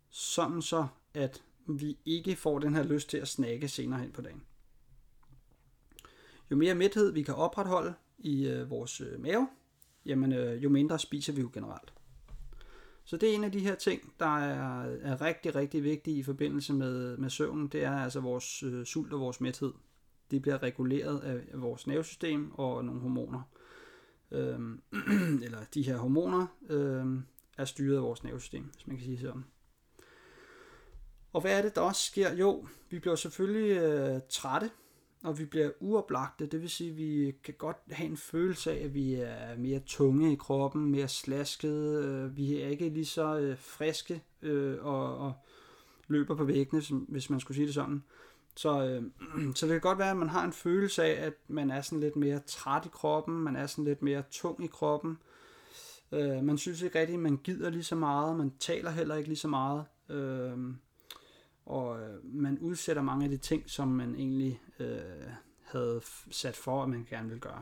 sådan 0.10 0.62
så 0.62 0.88
at 1.14 1.44
vi 1.68 1.98
ikke 2.06 2.36
får 2.36 2.60
den 2.60 2.76
her 2.76 2.84
lyst 2.84 3.10
til 3.10 3.18
at 3.18 3.28
snakke 3.28 3.68
senere 3.68 4.00
hen 4.00 4.12
på 4.12 4.22
dagen. 4.22 4.44
Jo 6.52 6.56
mere 6.56 6.76
mæthed 6.76 7.12
vi 7.12 7.24
kan 7.24 7.36
opretholde 7.36 7.94
i 8.18 8.48
øh, 8.48 8.70
vores 8.70 9.02
øh, 9.02 9.22
mave, 9.22 9.50
jamen, 10.06 10.34
øh, 10.34 10.64
jo 10.64 10.70
mindre 10.70 11.00
spiser 11.00 11.34
vi 11.34 11.42
jo 11.42 11.50
generelt. 11.54 11.94
Så 13.04 13.18
det 13.18 13.30
er 13.30 13.36
en 13.36 13.44
af 13.44 13.52
de 13.52 13.60
her 13.60 13.76
ting, 13.76 14.14
der 14.20 14.38
er, 14.38 14.84
er 15.02 15.22
rigtig, 15.22 15.56
rigtig 15.56 15.84
vigtige 15.84 16.18
i 16.18 16.24
forbindelse 16.24 16.74
med, 16.74 17.18
med 17.18 17.30
søvnen. 17.30 17.68
Det 17.68 17.84
er 17.84 17.98
altså 17.98 18.20
vores 18.20 18.64
øh, 18.64 18.86
sult 18.86 19.14
og 19.14 19.20
vores 19.20 19.42
mæthed. 19.42 19.74
de 20.32 20.40
bliver 20.40 20.64
reguleret 20.64 21.20
af, 21.20 21.42
af 21.52 21.62
vores 21.62 21.88
nervesystem 21.88 22.52
og 22.54 22.86
nogle 22.86 23.02
hormoner. 23.02 23.42
Øhm, 24.32 24.82
eller 25.46 25.60
de 25.74 25.82
her 25.82 25.98
hormoner 25.98 26.48
øhm, 26.70 27.24
er 27.58 27.66
styret 27.66 27.96
af 27.96 28.04
vores 28.04 28.24
nervesystem, 28.24 28.64
hvis 28.64 28.88
man 28.88 28.98
kan 28.98 29.06
sige 29.06 29.20
sådan. 29.20 29.46
Og 31.34 31.42
hvad 31.42 31.58
er 31.58 31.62
det, 31.62 31.76
der 31.76 31.82
også 31.82 32.02
sker? 32.02 32.34
Jo, 32.34 32.68
vi 32.90 33.00
bliver 33.00 33.16
selvfølgelig 33.16 33.78
øh, 33.78 34.20
trætte, 34.30 34.70
og 35.24 35.40
vi 35.40 35.46
bliver 35.46 35.72
uoplagte. 35.80 36.46
Det 36.46 36.62
vil 36.62 36.70
sige, 36.70 36.90
at 36.90 36.98
vi 36.98 37.36
kan 37.44 37.54
godt 37.58 37.78
have 37.92 38.10
en 38.10 38.18
følelse 38.18 38.72
af, 38.72 38.84
at 38.84 38.94
vi 38.94 39.14
er 39.14 39.58
mere 39.58 39.80
tunge 39.80 40.34
i 40.34 40.36
kroppen, 40.36 40.92
mere 40.92 41.08
slaskede. 41.08 42.06
Øh, 42.06 42.38
vi 42.38 42.62
er 42.62 42.68
ikke 42.68 42.90
lige 42.90 43.06
så 43.06 43.38
øh, 43.38 43.58
friske 43.58 44.24
øh, 44.42 44.86
og, 44.86 45.18
og 45.18 45.34
løber 46.08 46.36
på 46.36 46.44
væggene, 46.44 46.82
som, 46.82 46.98
hvis 46.98 47.30
man 47.30 47.40
skulle 47.40 47.56
sige 47.56 47.66
det 47.66 47.74
sådan. 47.74 48.04
Så, 48.56 48.86
øh, 48.86 49.04
så 49.56 49.66
det 49.66 49.74
kan 49.74 49.82
godt 49.82 50.00
være, 50.00 50.12
at 50.12 50.18
man 50.18 50.30
har 50.30 50.46
en 50.46 50.54
følelse 50.54 51.04
af, 51.04 51.26
at 51.26 51.34
man 51.48 51.72
er 51.72 51.82
sådan 51.82 52.00
lidt 52.00 52.16
mere 52.16 52.40
træt 52.40 52.86
i 52.86 52.90
kroppen, 52.92 53.36
man 53.36 53.56
er 53.56 53.68
sådan 53.68 53.86
lidt 53.86 54.02
mere 54.02 54.24
tung 54.32 54.64
i 54.64 54.68
kroppen. 54.68 55.18
Øh, 56.12 56.44
man 56.44 56.58
synes 56.58 56.82
ikke 56.82 57.00
rigtigt, 57.00 57.16
at 57.18 57.24
man 57.24 57.38
gider 57.38 57.70
lige 57.70 57.84
så 57.84 57.96
meget, 57.96 58.38
man 58.38 58.52
taler 58.60 58.92
heller 58.92 59.16
ikke 59.16 59.30
lige 59.30 59.38
så 59.38 59.48
meget. 59.48 59.86
Øh, 60.10 60.58
og 61.70 62.02
øh, 62.02 62.26
man 62.26 62.60
udsætter 62.60 63.02
mange 63.02 63.24
af 63.24 63.30
de 63.30 63.38
ting, 63.38 63.70
som 63.70 63.88
man 63.88 64.16
egentlig 64.16 64.62
øh, 64.80 64.98
havde 65.64 66.02
sat 66.32 66.56
for, 66.56 66.84
at 66.84 66.90
man 66.90 67.08
gerne 67.10 67.30
vil 67.30 67.40
gøre. 67.40 67.62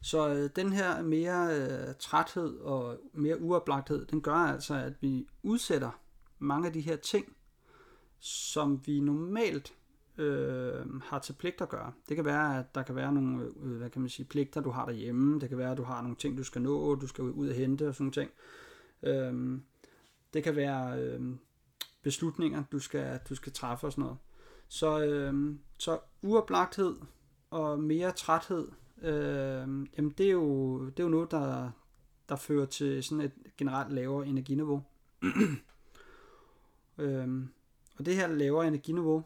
Så 0.00 0.28
øh, 0.28 0.50
den 0.56 0.72
her 0.72 1.02
mere 1.02 1.56
øh, 1.56 1.94
træthed 1.98 2.58
og 2.58 2.98
mere 3.12 3.40
uoplagthed, 3.40 4.06
den 4.06 4.20
gør 4.20 4.34
altså, 4.34 4.74
at 4.74 4.92
vi 5.00 5.26
udsætter 5.42 6.00
mange 6.38 6.66
af 6.66 6.72
de 6.72 6.80
her 6.80 6.96
ting, 6.96 7.36
som 8.20 8.82
vi 8.86 9.00
normalt 9.00 9.74
øh, 10.18 11.00
har 11.02 11.18
til 11.18 11.32
pligt 11.32 11.60
at 11.60 11.68
gøre. 11.68 11.92
Det 12.08 12.16
kan 12.16 12.24
være, 12.24 12.58
at 12.58 12.74
der 12.74 12.82
kan 12.82 12.96
være 12.96 13.12
nogle 13.12 13.44
øh, 13.44 13.76
hvad 13.76 13.90
kan 13.90 14.02
man 14.02 14.08
sige, 14.08 14.26
pligter, 14.26 14.60
du 14.60 14.70
har 14.70 14.86
derhjemme. 14.86 15.40
Det 15.40 15.48
kan 15.48 15.58
være, 15.58 15.70
at 15.70 15.78
du 15.78 15.82
har 15.84 16.02
nogle 16.02 16.16
ting, 16.16 16.38
du 16.38 16.44
skal 16.44 16.62
nå, 16.62 16.94
du 16.94 17.06
skal 17.06 17.24
ud 17.24 17.48
og 17.48 17.54
hente 17.54 17.88
og 17.88 17.94
sådan 17.94 18.12
ting. 18.12 18.30
Øh, 19.02 19.60
det 20.34 20.44
kan 20.44 20.56
være 20.56 21.02
øh, 21.02 21.20
beslutninger, 22.02 22.64
du 22.72 22.78
skal, 22.78 23.20
du 23.28 23.34
skal 23.34 23.52
træffe 23.52 23.86
og 23.86 23.92
sådan 23.92 24.02
noget. 24.02 24.18
Så, 24.68 25.04
øh, 25.04 25.56
så 25.78 25.98
uoplagthed 26.22 26.96
og 27.50 27.80
mere 27.80 28.12
træthed, 28.12 28.68
øh, 29.02 29.68
jamen 29.96 30.10
det 30.18 30.26
er, 30.26 30.30
jo, 30.30 30.84
det 30.86 31.00
er 31.00 31.04
jo 31.04 31.10
noget, 31.10 31.30
der, 31.30 31.70
der 32.28 32.36
fører 32.36 32.66
til 32.66 33.04
sådan 33.04 33.24
et 33.24 33.32
generelt 33.56 33.92
lavere 33.92 34.26
energiniveau. 34.26 34.82
øh, 36.98 37.28
og 37.98 38.06
det 38.06 38.16
her 38.16 38.28
lavere 38.28 38.66
energiniveau, 38.66 39.24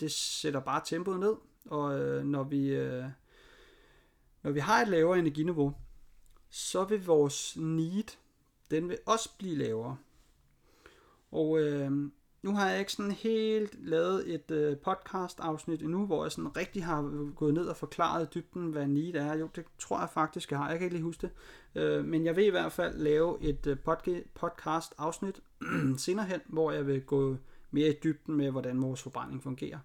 det 0.00 0.12
sætter 0.12 0.60
bare 0.60 0.82
tempoet 0.84 1.20
ned, 1.20 1.34
og 1.66 2.00
øh, 2.00 2.24
når 2.24 2.42
vi 2.44 2.68
øh, 2.68 3.04
når 4.46 4.52
vi 4.52 4.60
har 4.60 4.82
et 4.82 4.88
lavere 4.88 5.18
energiniveau, 5.18 5.74
så 6.50 6.84
vil 6.84 7.06
vores 7.06 7.56
need, 7.56 8.16
den 8.70 8.88
vil 8.88 8.98
også 9.06 9.36
blive 9.38 9.56
lavere. 9.56 9.96
Og 11.36 11.60
øh, 11.60 11.90
nu 12.42 12.54
har 12.54 12.70
jeg 12.70 12.78
ikke 12.78 12.92
sådan 12.92 13.10
helt 13.10 13.88
lavet 13.88 14.34
et 14.34 14.50
øh, 14.50 14.76
podcast 14.76 15.40
afsnit 15.40 15.82
endnu, 15.82 16.06
hvor 16.06 16.24
jeg 16.24 16.32
sådan 16.32 16.56
rigtig 16.56 16.84
har 16.84 17.32
gået 17.34 17.54
ned 17.54 17.66
og 17.66 17.76
forklaret 17.76 18.34
dybden, 18.34 18.70
hvad 18.70 18.86
need 18.86 19.14
er. 19.14 19.36
Jo, 19.36 19.48
det 19.56 19.64
tror 19.78 20.00
jeg 20.00 20.08
faktisk, 20.10 20.50
jeg 20.50 20.58
har. 20.58 20.70
Jeg 20.70 20.78
kan 20.78 20.84
ikke 20.84 20.96
lige 20.96 21.04
huske 21.04 21.20
det. 21.26 21.30
Øh, 21.82 22.04
men 22.04 22.24
jeg 22.24 22.36
vil 22.36 22.46
i 22.46 22.50
hvert 22.50 22.72
fald 22.72 22.98
lave 22.98 23.42
et 23.42 23.66
øh, 23.66 23.76
podcast 24.34 24.94
afsnit 24.98 25.40
senere 25.96 26.26
hen, 26.26 26.40
hvor 26.46 26.72
jeg 26.72 26.86
vil 26.86 27.02
gå 27.02 27.36
mere 27.70 27.88
i 27.88 27.98
dybden 28.04 28.34
med, 28.34 28.50
hvordan 28.50 28.82
vores 28.82 29.02
forbrænding 29.02 29.42
fungerer. 29.42 29.78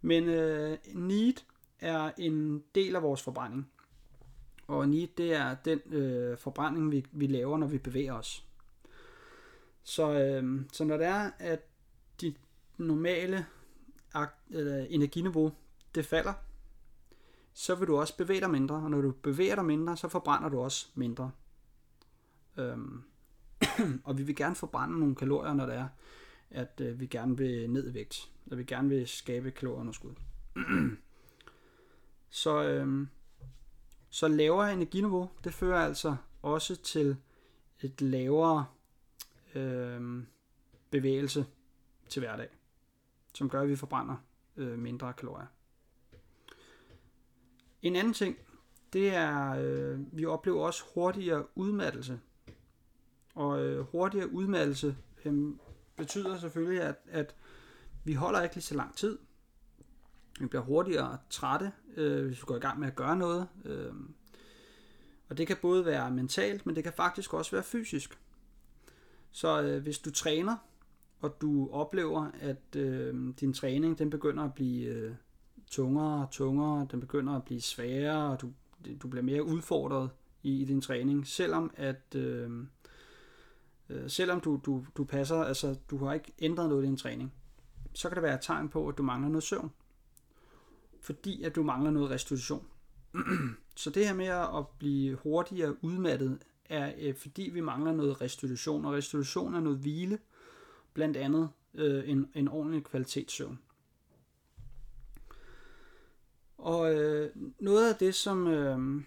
Men 0.00 0.24
øh, 0.24 0.78
need 0.94 1.34
er 1.80 2.10
en 2.18 2.62
del 2.74 2.96
af 2.96 3.02
vores 3.02 3.22
forbrænding. 3.22 3.70
Og 4.66 4.88
need, 4.88 5.08
det 5.16 5.34
er 5.34 5.54
den 5.54 5.80
øh, 5.92 6.38
forbrænding, 6.38 6.92
vi, 6.92 7.04
vi 7.12 7.26
laver, 7.26 7.58
når 7.58 7.66
vi 7.66 7.78
bevæger 7.78 8.12
os. 8.12 8.49
Så, 9.82 10.12
øh, 10.12 10.60
så 10.72 10.84
når 10.84 10.96
det 10.96 11.06
er, 11.06 11.30
at 11.38 11.60
dit 12.20 12.36
normale 12.78 13.46
eller 14.50 14.86
energiniveau, 14.90 15.52
det 15.94 16.06
falder, 16.06 16.32
så 17.52 17.74
vil 17.74 17.88
du 17.88 17.96
også 17.96 18.16
bevæge 18.16 18.40
dig 18.40 18.50
mindre, 18.50 18.74
og 18.74 18.90
når 18.90 19.00
du 19.00 19.10
bevæger 19.10 19.54
dig 19.54 19.64
mindre, 19.64 19.96
så 19.96 20.08
forbrænder 20.08 20.48
du 20.48 20.60
også 20.60 20.88
mindre. 20.94 21.30
Øhm, 22.56 23.02
og 24.04 24.18
vi 24.18 24.22
vil 24.22 24.36
gerne 24.36 24.54
forbrænde 24.54 24.98
nogle 25.00 25.14
kalorier, 25.14 25.54
når 25.54 25.66
det 25.66 25.74
er, 25.74 25.88
at 26.50 26.80
øh, 26.80 27.00
vi 27.00 27.06
gerne 27.06 27.36
vil 27.36 27.70
ned 27.70 27.90
i 27.90 27.94
vægt, 27.94 28.30
og 28.50 28.58
vi 28.58 28.64
gerne 28.64 28.88
vil 28.88 29.08
skabe 29.08 29.50
kalorieunderskud. 29.50 30.14
så, 32.42 32.62
øhm, 32.62 33.08
så 34.10 34.28
lavere 34.28 34.72
energiniveau, 34.72 35.30
det 35.44 35.54
fører 35.54 35.86
altså 35.86 36.16
også 36.42 36.76
til 36.76 37.16
et 37.80 38.00
lavere 38.00 38.66
øh, 39.54 40.24
bevægelse 40.90 41.46
til 42.08 42.20
hverdag, 42.20 42.48
som 43.34 43.50
gør, 43.50 43.60
at 43.60 43.68
vi 43.68 43.76
forbrænder 43.76 44.16
øh, 44.56 44.78
mindre 44.78 45.12
kalorier. 45.12 45.46
En 47.82 47.96
anden 47.96 48.12
ting, 48.12 48.36
det 48.92 49.14
er, 49.14 49.50
øh, 49.50 49.98
vi 50.12 50.24
oplever 50.24 50.66
også 50.66 50.84
hurtigere 50.94 51.46
udmattelse. 51.54 52.20
Og 53.34 53.64
øh, 53.64 53.80
hurtigere 53.80 54.28
udmattelse 54.28 54.96
øh, 55.24 55.54
betyder 55.96 56.38
selvfølgelig, 56.38 56.82
at, 56.82 56.96
at 57.08 57.34
vi 58.04 58.14
holder 58.14 58.42
ikke 58.42 58.54
lige 58.54 58.62
så 58.62 58.74
lang 58.74 58.96
tid. 58.96 59.18
Vi 60.40 60.46
bliver 60.46 60.62
hurtigere 60.62 61.18
trætte, 61.30 61.72
øh, 61.96 62.26
hvis 62.26 62.42
vi 62.42 62.44
går 62.46 62.56
i 62.56 62.60
gang 62.60 62.80
med 62.80 62.88
at 62.88 62.96
gøre 62.96 63.16
noget. 63.16 63.48
Øh, 63.64 63.92
og 65.28 65.38
det 65.38 65.46
kan 65.46 65.56
både 65.62 65.84
være 65.84 66.10
mentalt, 66.10 66.66
men 66.66 66.76
det 66.76 66.84
kan 66.84 66.92
faktisk 66.92 67.34
også 67.34 67.50
være 67.50 67.62
fysisk. 67.62 68.18
Så 69.32 69.62
øh, 69.62 69.82
hvis 69.82 69.98
du 69.98 70.10
træner, 70.10 70.56
og 71.20 71.40
du 71.40 71.70
oplever, 71.72 72.30
at 72.40 72.76
øh, 72.76 73.34
din 73.40 73.52
træning 73.52 73.98
den 73.98 74.10
begynder 74.10 74.44
at 74.44 74.54
blive 74.54 74.86
øh, 74.86 75.14
tungere 75.70 76.22
og 76.22 76.30
tungere, 76.30 76.86
den 76.90 77.00
begynder 77.00 77.32
at 77.32 77.44
blive 77.44 77.60
sværere, 77.60 78.32
og 78.32 78.40
du, 78.40 78.50
du 79.02 79.08
bliver 79.08 79.22
mere 79.22 79.44
udfordret 79.44 80.10
i, 80.42 80.62
i 80.62 80.64
din 80.64 80.80
træning, 80.80 81.26
selvom 81.26 81.70
at 81.76 82.14
øh, 82.14 82.50
øh, 83.88 84.10
selvom 84.10 84.40
du, 84.40 84.60
du, 84.66 84.84
du 84.96 85.04
passer, 85.04 85.36
altså 85.36 85.76
du 85.90 86.04
har 86.04 86.12
ikke 86.12 86.32
ændret 86.38 86.68
noget 86.68 86.82
i 86.82 86.86
din 86.86 86.96
træning, 86.96 87.32
så 87.94 88.08
kan 88.08 88.14
det 88.14 88.22
være 88.22 88.34
et 88.34 88.40
tegn 88.42 88.68
på, 88.68 88.88
at 88.88 88.98
du 88.98 89.02
mangler 89.02 89.28
noget 89.28 89.42
søvn. 89.42 89.70
Fordi 91.00 91.42
at 91.42 91.56
du 91.56 91.62
mangler 91.62 91.90
noget 91.90 92.10
restitution. 92.10 92.66
så 93.76 93.90
det 93.90 94.06
her 94.06 94.14
med 94.14 94.26
at 94.26 94.66
blive 94.78 95.16
hurtigere 95.16 95.84
udmattet 95.84 96.38
er 96.70 96.92
øh, 96.98 97.14
fordi 97.14 97.50
vi 97.52 97.60
mangler 97.60 97.92
noget 97.92 98.20
restitution, 98.20 98.84
og 98.84 98.92
restitution 98.92 99.54
er 99.54 99.60
noget 99.60 99.78
hvile, 99.78 100.18
blandt 100.94 101.16
andet 101.16 101.50
øh, 101.74 102.10
en, 102.10 102.30
en 102.34 102.48
ordentlig 102.48 102.84
kvalitetssøvn. 102.84 103.58
Og 106.58 106.94
øh, 106.94 107.30
noget 107.58 107.92
af 107.92 107.98
det, 107.98 108.14
som, 108.14 108.46
øh, 108.46 109.02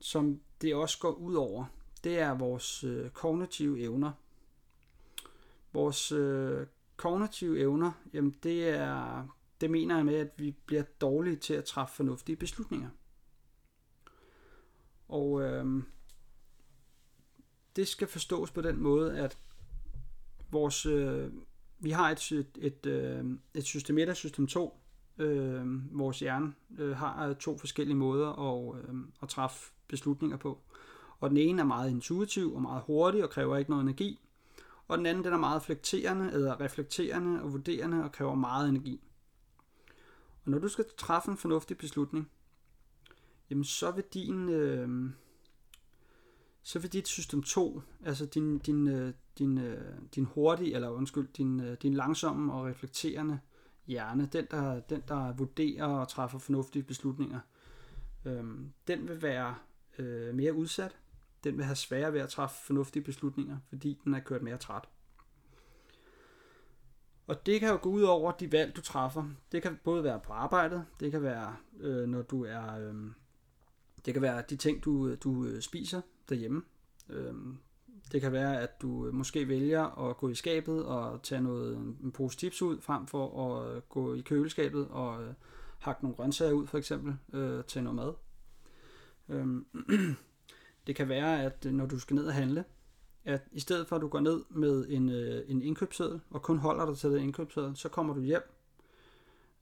som 0.00 0.40
det 0.60 0.74
også 0.74 0.98
går 0.98 1.12
ud 1.12 1.34
over, 1.34 1.64
det 2.04 2.18
er 2.18 2.34
vores 2.34 2.84
øh, 2.84 3.10
kognitive 3.10 3.80
evner. 3.80 4.12
Vores 5.72 6.12
øh, 6.12 6.66
kognitive 6.96 7.60
evner, 7.60 7.92
jamen 8.12 8.34
det 8.42 8.68
er, 8.68 9.28
det 9.60 9.70
mener 9.70 9.96
jeg 9.96 10.04
med, 10.04 10.14
at 10.14 10.30
vi 10.36 10.54
bliver 10.66 10.82
dårlige 10.82 11.36
til 11.36 11.54
at 11.54 11.64
træffe 11.64 11.94
fornuftige 11.94 12.36
beslutninger. 12.36 12.88
Og 15.08 15.42
øh, 15.42 15.82
det 17.76 17.88
skal 17.88 18.08
forstås 18.08 18.50
på 18.50 18.60
den 18.60 18.80
måde, 18.80 19.18
at 19.18 19.38
vores, 20.50 20.86
øh, 20.86 21.32
vi 21.78 21.90
har 21.90 22.10
et, 22.10 22.32
et, 22.32 22.58
et, 22.60 22.86
øh, 22.86 23.24
et 23.54 23.64
system 23.64 23.98
1 23.98 24.08
og 24.08 24.16
system 24.16 24.46
2. 24.46 24.80
Øh, 25.18 25.98
vores 25.98 26.18
hjerne 26.18 26.54
øh, 26.78 26.96
har 26.96 27.32
to 27.32 27.58
forskellige 27.58 27.96
måder 27.96 28.28
at, 28.28 28.78
øh, 28.78 28.94
at 29.22 29.28
træffe 29.28 29.72
beslutninger 29.88 30.36
på. 30.36 30.60
Og 31.20 31.30
den 31.30 31.36
ene 31.36 31.62
er 31.62 31.66
meget 31.66 31.90
intuitiv 31.90 32.54
og 32.54 32.62
meget 32.62 32.82
hurtig 32.82 33.24
og 33.24 33.30
kræver 33.30 33.56
ikke 33.56 33.70
noget 33.70 33.82
energi. 33.82 34.20
Og 34.88 34.98
den 34.98 35.06
anden 35.06 35.24
den 35.24 35.32
er 35.32 35.38
meget 35.38 35.56
reflekterende, 35.56 36.32
eller 36.32 36.60
reflekterende 36.60 37.42
og 37.42 37.52
vurderende 37.52 38.04
og 38.04 38.12
kræver 38.12 38.34
meget 38.34 38.68
energi. 38.68 39.00
Og 40.44 40.50
når 40.50 40.58
du 40.58 40.68
skal 40.68 40.84
træffe 40.98 41.30
en 41.30 41.36
fornuftig 41.36 41.78
beslutning, 41.78 42.30
jamen 43.50 43.64
så 43.64 43.90
vil 43.90 44.04
din, 44.14 44.48
øh, 44.48 45.10
så 46.66 46.78
vil 46.78 46.92
dit 46.92 47.08
system 47.08 47.42
2, 47.42 47.82
altså 48.04 48.26
din, 48.26 48.58
din, 48.58 48.88
øh, 48.88 49.14
din, 49.38 49.58
øh, 49.58 49.94
din 50.14 50.24
hurtige, 50.24 50.74
eller 50.74 50.88
undskyld, 50.88 51.28
din, 51.36 51.60
øh, 51.60 51.76
din 51.82 51.94
langsomme 51.94 52.52
og 52.52 52.66
reflekterende 52.66 53.40
hjerne, 53.86 54.28
den 54.32 54.46
der, 54.50 54.80
den 54.80 55.02
der 55.08 55.32
vurderer 55.32 55.86
og 55.86 56.08
træffer 56.08 56.38
fornuftige 56.38 56.82
beslutninger, 56.82 57.40
øhm, 58.24 58.72
den 58.86 59.08
vil 59.08 59.22
være 59.22 59.54
øh, 59.98 60.34
mere 60.34 60.54
udsat. 60.54 60.96
Den 61.44 61.56
vil 61.56 61.64
have 61.64 61.76
sværere 61.76 62.12
ved 62.12 62.20
at 62.20 62.28
træffe 62.28 62.64
fornuftige 62.66 63.02
beslutninger, 63.02 63.58
fordi 63.68 64.00
den 64.04 64.14
er 64.14 64.20
kørt 64.20 64.42
mere 64.42 64.56
træt. 64.56 64.88
Og 67.26 67.46
det 67.46 67.60
kan 67.60 67.68
jo 67.68 67.78
gå 67.82 67.90
ud 67.90 68.02
over 68.02 68.32
de 68.32 68.52
valg, 68.52 68.76
du 68.76 68.80
træffer. 68.80 69.24
Det 69.52 69.62
kan 69.62 69.78
både 69.84 70.04
være 70.04 70.20
på 70.20 70.32
arbejdet, 70.32 70.84
det 71.00 71.10
kan 71.10 71.22
være, 71.22 71.56
øh, 71.80 72.08
når 72.08 72.22
du 72.22 72.44
er... 72.44 72.78
Øh, 72.78 72.94
det 74.06 74.14
kan 74.14 74.22
være 74.22 74.42
de 74.50 74.56
ting, 74.56 74.84
du, 74.84 75.14
du 75.14 75.60
spiser 75.60 76.00
derhjemme. 76.28 76.62
Øh, 77.08 77.34
det 78.12 78.20
kan 78.20 78.32
være, 78.32 78.60
at 78.60 78.82
du 78.82 79.10
måske 79.12 79.48
vælger 79.48 80.08
at 80.08 80.16
gå 80.16 80.28
i 80.28 80.34
skabet 80.34 80.84
og 80.84 81.22
tage 81.22 81.40
noget 81.40 81.76
en 81.76 82.12
pose 82.12 82.38
chips 82.38 82.62
ud, 82.62 82.80
frem 82.80 83.06
for 83.06 83.56
at 83.56 83.76
øh, 83.76 83.82
gå 83.88 84.14
i 84.14 84.20
køleskabet 84.20 84.88
og 84.88 85.22
øh, 85.22 85.34
hakke 85.78 86.04
nogle 86.04 86.16
grøntsager 86.16 86.52
ud, 86.52 86.66
for 86.66 86.78
eksempel, 86.78 87.16
øh, 87.32 87.64
til 87.64 87.82
noget 87.82 87.96
mad. 87.96 88.12
Øh, 89.28 89.46
det 90.86 90.96
kan 90.96 91.08
være, 91.08 91.42
at 91.42 91.66
øh, 91.66 91.72
når 91.72 91.86
du 91.86 91.98
skal 91.98 92.16
ned 92.16 92.26
og 92.26 92.34
handle, 92.34 92.64
at 93.24 93.42
i 93.52 93.60
stedet 93.60 93.88
for 93.88 93.96
at 93.96 94.02
du 94.02 94.08
går 94.08 94.20
ned 94.20 94.44
med 94.50 94.86
en, 94.88 95.08
øh, 95.08 95.44
en 95.50 95.62
indkøbsseddel 95.62 96.20
og 96.30 96.42
kun 96.42 96.58
holder 96.58 96.86
dig 96.86 96.96
til 96.96 97.10
den 97.10 97.22
indkøbsseddel, 97.22 97.76
så 97.76 97.88
kommer 97.88 98.14
du 98.14 98.20
hjem 98.20 98.42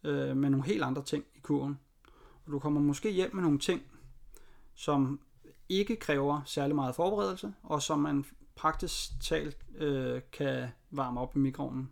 øh, 0.04 0.36
med 0.36 0.50
nogle 0.50 0.66
helt 0.66 0.82
andre 0.82 1.04
ting 1.04 1.24
i 1.34 1.38
kurven. 1.42 1.78
Og 2.46 2.52
du 2.52 2.58
kommer 2.58 2.80
måske 2.80 3.10
hjem 3.10 3.34
med 3.34 3.42
nogle 3.42 3.58
ting, 3.58 3.82
som 4.74 5.20
ikke 5.78 5.96
kræver 5.96 6.40
særlig 6.44 6.74
meget 6.74 6.94
forberedelse, 6.94 7.54
og 7.62 7.82
som 7.82 7.98
man 7.98 8.24
praktisk 8.54 9.20
talt 9.20 9.56
øh, 9.76 10.20
kan 10.32 10.68
varme 10.90 11.20
op 11.20 11.36
i 11.36 11.38
mikroovnen, 11.38 11.90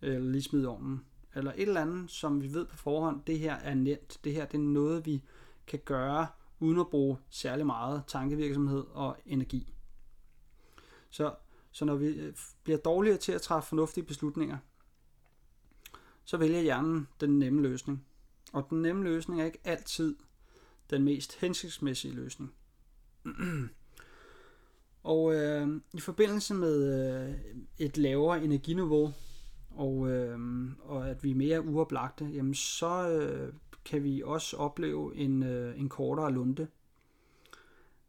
eller 0.00 0.30
lige 0.30 0.42
smide 0.42 0.62
i 0.62 0.66
ovnen, 0.66 1.04
eller 1.34 1.52
et 1.52 1.62
eller 1.62 1.80
andet, 1.80 2.10
som 2.10 2.42
vi 2.42 2.54
ved 2.54 2.66
på 2.66 2.76
forhånd, 2.76 3.22
det 3.26 3.38
her 3.38 3.54
er 3.54 3.74
nemt, 3.74 4.18
det 4.24 4.32
her 4.32 4.44
det 4.44 4.54
er 4.54 4.62
noget, 4.62 5.06
vi 5.06 5.22
kan 5.66 5.80
gøre, 5.84 6.26
uden 6.60 6.80
at 6.80 6.88
bruge 6.88 7.18
særlig 7.30 7.66
meget 7.66 8.02
tankevirksomhed 8.06 8.84
og 8.92 9.16
energi. 9.26 9.74
Så, 11.10 11.34
så 11.72 11.84
når 11.84 11.94
vi 11.94 12.06
øh, 12.06 12.34
bliver 12.62 12.78
dårligere 12.78 13.18
til 13.18 13.32
at 13.32 13.42
træffe 13.42 13.68
fornuftige 13.68 14.04
beslutninger, 14.04 14.58
så 16.24 16.36
vælger 16.36 16.60
hjernen 16.60 17.08
den 17.20 17.38
nemme 17.38 17.62
løsning. 17.62 18.06
Og 18.52 18.66
den 18.70 18.82
nemme 18.82 19.04
løsning 19.04 19.40
er 19.40 19.44
ikke 19.44 19.60
altid 19.64 20.16
den 20.90 21.02
mest 21.02 21.40
hensigtsmæssige 21.40 22.14
løsning. 22.14 22.52
og 25.02 25.34
øh, 25.34 25.80
i 25.92 26.00
forbindelse 26.00 26.54
med 26.54 26.76
øh, 27.28 27.34
et 27.78 27.98
lavere 27.98 28.44
energiniveau, 28.44 29.12
og, 29.70 30.10
øh, 30.10 30.38
og 30.82 31.10
at 31.10 31.24
vi 31.24 31.30
er 31.30 31.34
mere 31.34 31.62
uoplagte, 31.62 32.24
jamen 32.24 32.54
så 32.54 33.08
øh, 33.08 33.52
kan 33.84 34.04
vi 34.04 34.22
også 34.24 34.56
opleve 34.56 35.16
en, 35.16 35.42
øh, 35.42 35.80
en 35.80 35.88
kortere 35.88 36.32
lunte. 36.32 36.68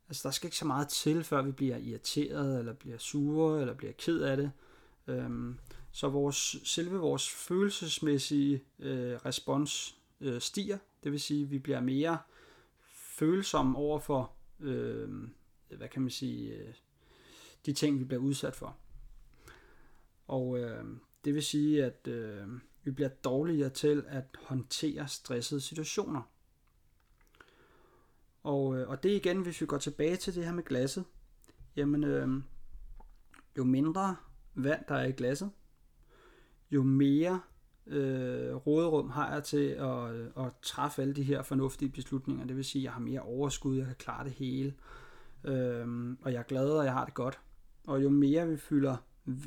Altså 0.10 0.27
der 0.27 0.32
skal 0.32 0.48
ikke 0.48 0.58
så 0.58 0.65
meget 0.65 0.88
til, 0.88 1.24
før 1.24 1.41
vi 1.41 1.51
bliver 1.51 1.77
irriteret, 1.77 2.60
eller 2.60 2.74
bliver 2.74 2.98
sure, 2.98 3.62
eller 3.62 3.74
bliver 3.74 3.93
ked 3.93 4.22
af 4.22 4.38
det. 4.38 4.51
Øhm, 5.08 5.60
så 5.91 6.10
vores, 6.10 6.58
selve 6.63 6.98
vores 6.98 7.29
følelsesmæssige 7.29 8.63
øh, 8.79 9.15
respons 9.25 9.98
øh, 10.22 10.41
stiger. 10.41 10.77
Det 11.03 11.12
vil 11.12 11.20
sige, 11.20 11.43
at 11.43 11.51
vi 11.51 11.60
bliver 11.60 11.82
mere 11.82 12.17
følsomme 12.93 13.77
over 13.77 14.00
for, 14.00 14.32
øh, 14.63 15.10
hvad 15.77 15.88
kan 15.88 16.01
man 16.01 16.12
sige, 16.12 16.53
øh, 16.53 16.74
de 17.65 17.74
ting, 17.74 18.00
vi 18.00 18.03
bliver 18.03 18.22
udsat 18.22 18.55
for. 18.55 18.77
Og 20.27 20.60
øh, 20.60 20.86
det 21.25 21.34
vil 21.34 21.43
sige, 21.43 21.86
at 21.86 22.08
øh, 22.08 22.48
vi 22.84 22.91
bliver 22.91 23.10
dårligere 23.10 23.70
til 23.70 24.05
at 24.08 24.24
håndtere 24.39 25.08
stressede 25.08 25.62
situationer. 25.62 26.22
Og, 28.43 28.77
øh, 28.77 28.89
og 28.89 29.03
det 29.03 29.10
igen, 29.10 29.41
hvis 29.41 29.62
vi 29.62 29.65
går 29.65 29.77
tilbage 29.77 30.15
til 30.15 30.36
det 30.36 30.46
her 30.46 30.51
med 30.51 30.63
glasset, 30.63 31.05
jamen 31.75 32.03
øh, 32.03 32.27
jo 33.58 33.63
mindre 33.63 34.15
vand 34.53 34.86
der 34.88 34.96
er 34.96 35.08
i 35.08 35.12
glasset, 35.12 35.51
jo 36.72 36.84
mere 36.84 37.41
øh, 37.88 38.56
råderum 38.56 39.10
har 39.10 39.34
jeg 39.34 39.44
til 39.44 39.68
at, 39.68 40.16
øh, 40.16 40.28
at 40.38 40.52
træffe 40.62 41.02
alle 41.02 41.13
de 41.13 41.24
her 41.24 41.44
fornuftige 41.44 41.90
beslutninger. 41.90 42.46
Det 42.46 42.56
vil 42.56 42.66
sige, 42.66 42.82
at 42.82 42.84
jeg 42.84 42.94
har 42.94 43.02
mere 43.02 43.22
overskud, 43.22 43.78
jeg 43.78 43.86
kan 43.86 43.96
klare 43.96 44.24
det 44.24 44.32
hele, 44.32 44.74
øh, 45.44 46.18
og 46.22 46.34
jeg 46.34 46.40
er 46.40 46.44
glad, 46.44 46.70
og 46.70 46.86
jeg 46.86 46.94
har 46.94 47.06
det 47.06 47.13
godt. 47.13 47.40
Og 47.88 48.03
jo 48.03 48.10
mere 48.10 48.48
vi 48.48 48.57
fylder 48.57 48.96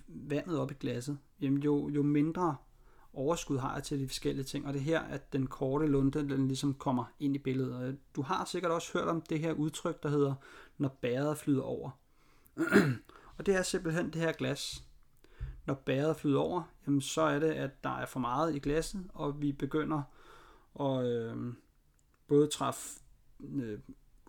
vandet 0.09 0.59
op 0.59 0.71
i 0.71 0.75
glasset, 0.81 1.19
jamen 1.41 1.63
jo, 1.63 1.89
jo 1.89 2.03
mindre 2.03 2.57
overskud 3.17 3.59
har 3.59 3.75
jeg 3.75 3.83
til 3.83 4.01
de 4.01 4.09
forskellige 4.09 4.45
ting. 4.45 4.67
Og 4.67 4.73
det 4.73 4.79
er 4.79 4.85
her, 4.85 5.01
at 5.01 5.33
den 5.33 5.47
korte 5.47 5.87
lunde, 5.87 6.29
den 6.29 6.49
ligesom 6.49 6.75
kommer 6.75 7.05
ind 7.21 7.35
i 7.35 7.39
billedet. 7.39 7.99
Du 8.17 8.23
har 8.23 8.45
sikkert 8.45 8.73
også 8.73 8.99
hørt 8.99 9.09
om 9.09 9.21
det 9.21 9.41
her 9.41 9.53
udtryk, 9.53 10.03
der 10.03 10.09
hedder, 10.09 10.35
når 10.79 10.99
bæret 11.01 11.39
flyder 11.39 11.63
over. 11.63 11.91
og 13.39 13.47
det 13.47 13.55
er 13.55 13.63
simpelthen 13.63 14.07
det 14.07 14.15
her 14.15 14.33
glas. 14.33 14.86
Når 15.67 15.75
bæret 15.75 16.17
flyder 16.17 16.41
over, 16.41 16.63
jamen 16.87 17.01
så 17.01 17.21
er 17.21 17.39
det, 17.39 17.51
at 17.51 17.85
der 17.85 17.99
er 17.99 18.07
for 18.07 18.21
meget 18.21 18.55
i 18.55 18.59
glasset, 18.59 19.07
og 19.15 19.43
vi 19.43 19.53
begynder 19.53 20.03
at 20.81 21.07
øh, 21.07 21.55
både 22.29 22.49
træffe 22.49 23.01
øh, 23.41 23.79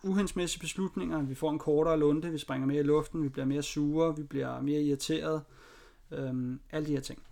uhensmæssige 0.03 0.61
beslutninger, 0.61 1.21
vi 1.21 1.35
får 1.35 1.51
en 1.51 1.59
kortere 1.59 1.99
lunde, 1.99 2.31
vi 2.31 2.37
springer 2.37 2.67
mere 2.67 2.79
i 2.79 2.83
luften, 2.83 3.23
vi 3.23 3.29
bliver 3.29 3.45
mere 3.45 3.63
sure, 3.63 4.15
vi 4.15 4.23
bliver 4.23 4.61
mere 4.61 4.81
irriteret, 4.81 5.43
øh, 6.11 6.59
alle 6.71 6.87
de 6.87 6.93
her 6.93 7.01
ting. 7.01 7.23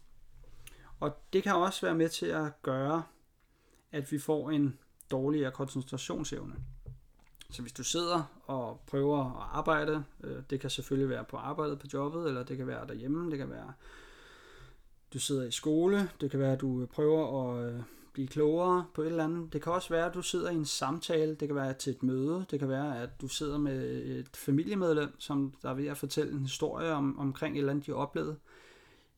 Og 1.00 1.18
det 1.34 1.44
kan 1.44 1.56
også 1.56 1.86
være 1.86 1.96
med 1.96 2.10
til 2.10 2.26
at 2.26 2.62
gøre, 2.62 3.04
at 3.92 4.12
vi 4.12 4.20
får 4.20 4.52
en 4.52 4.80
dårligere 5.12 5.52
koncentrationsevne. 5.52 6.56
Så 7.50 7.62
hvis 7.62 7.74
du 7.74 7.84
sidder 7.84 8.24
og 8.46 8.82
prøver 8.88 9.26
at 9.26 9.50
arbejde, 9.52 10.04
øh, 10.24 10.38
det 10.50 10.60
kan 10.60 10.70
selvfølgelig 10.70 11.10
være 11.10 11.24
på 11.24 11.38
arbejdet 11.38 11.80
på 11.80 11.88
jobbet, 11.94 12.28
eller 12.28 12.44
det 12.44 12.58
kan 12.58 12.68
være 12.68 12.88
derhjemme, 12.88 13.32
det 13.32 13.38
kan 13.38 13.50
være, 13.50 13.74
du 15.14 15.20
sidder 15.20 15.44
i 15.44 15.52
skole, 15.52 16.10
det 16.22 16.32
kan 16.32 16.40
være, 16.40 16.54
at 16.54 16.62
du 16.62 16.82
øh, 16.82 16.88
prøver 16.88 17.54
at 17.54 17.74
øh, 17.74 17.82
blive 18.14 18.28
klogere 18.28 18.86
på 18.94 19.02
et 19.02 19.08
eller 19.08 19.24
andet. 19.24 19.54
Det 19.54 19.62
kan 19.62 19.74
også 19.74 19.90
være, 19.90 20.06
at 20.06 20.14
du 20.14 20.22
sidder 20.22 20.50
i 20.50 20.56
en 20.56 20.66
samtale, 20.66 21.36
det 21.36 21.48
kan 21.48 21.56
være 21.56 21.74
til 21.74 21.92
et 21.92 22.04
møde, 22.04 22.46
det 22.52 22.60
kan 22.60 22.70
være, 22.70 23.02
at 23.02 23.22
du 23.22 23.28
sidder 23.28 23.58
med 23.58 24.06
et 24.06 24.38
familiemedlem, 24.38 25.20
som 25.20 25.54
der 25.62 25.70
er 25.70 25.74
ved 25.74 25.88
at 25.88 25.98
fortælle 25.98 26.34
en 26.34 26.42
historie 26.42 26.92
om, 26.92 27.20
omkring 27.20 27.56
et 27.56 27.60
eller 27.60 27.72
andet, 27.72 27.86
de 27.86 27.94
oplevede. 27.94 28.38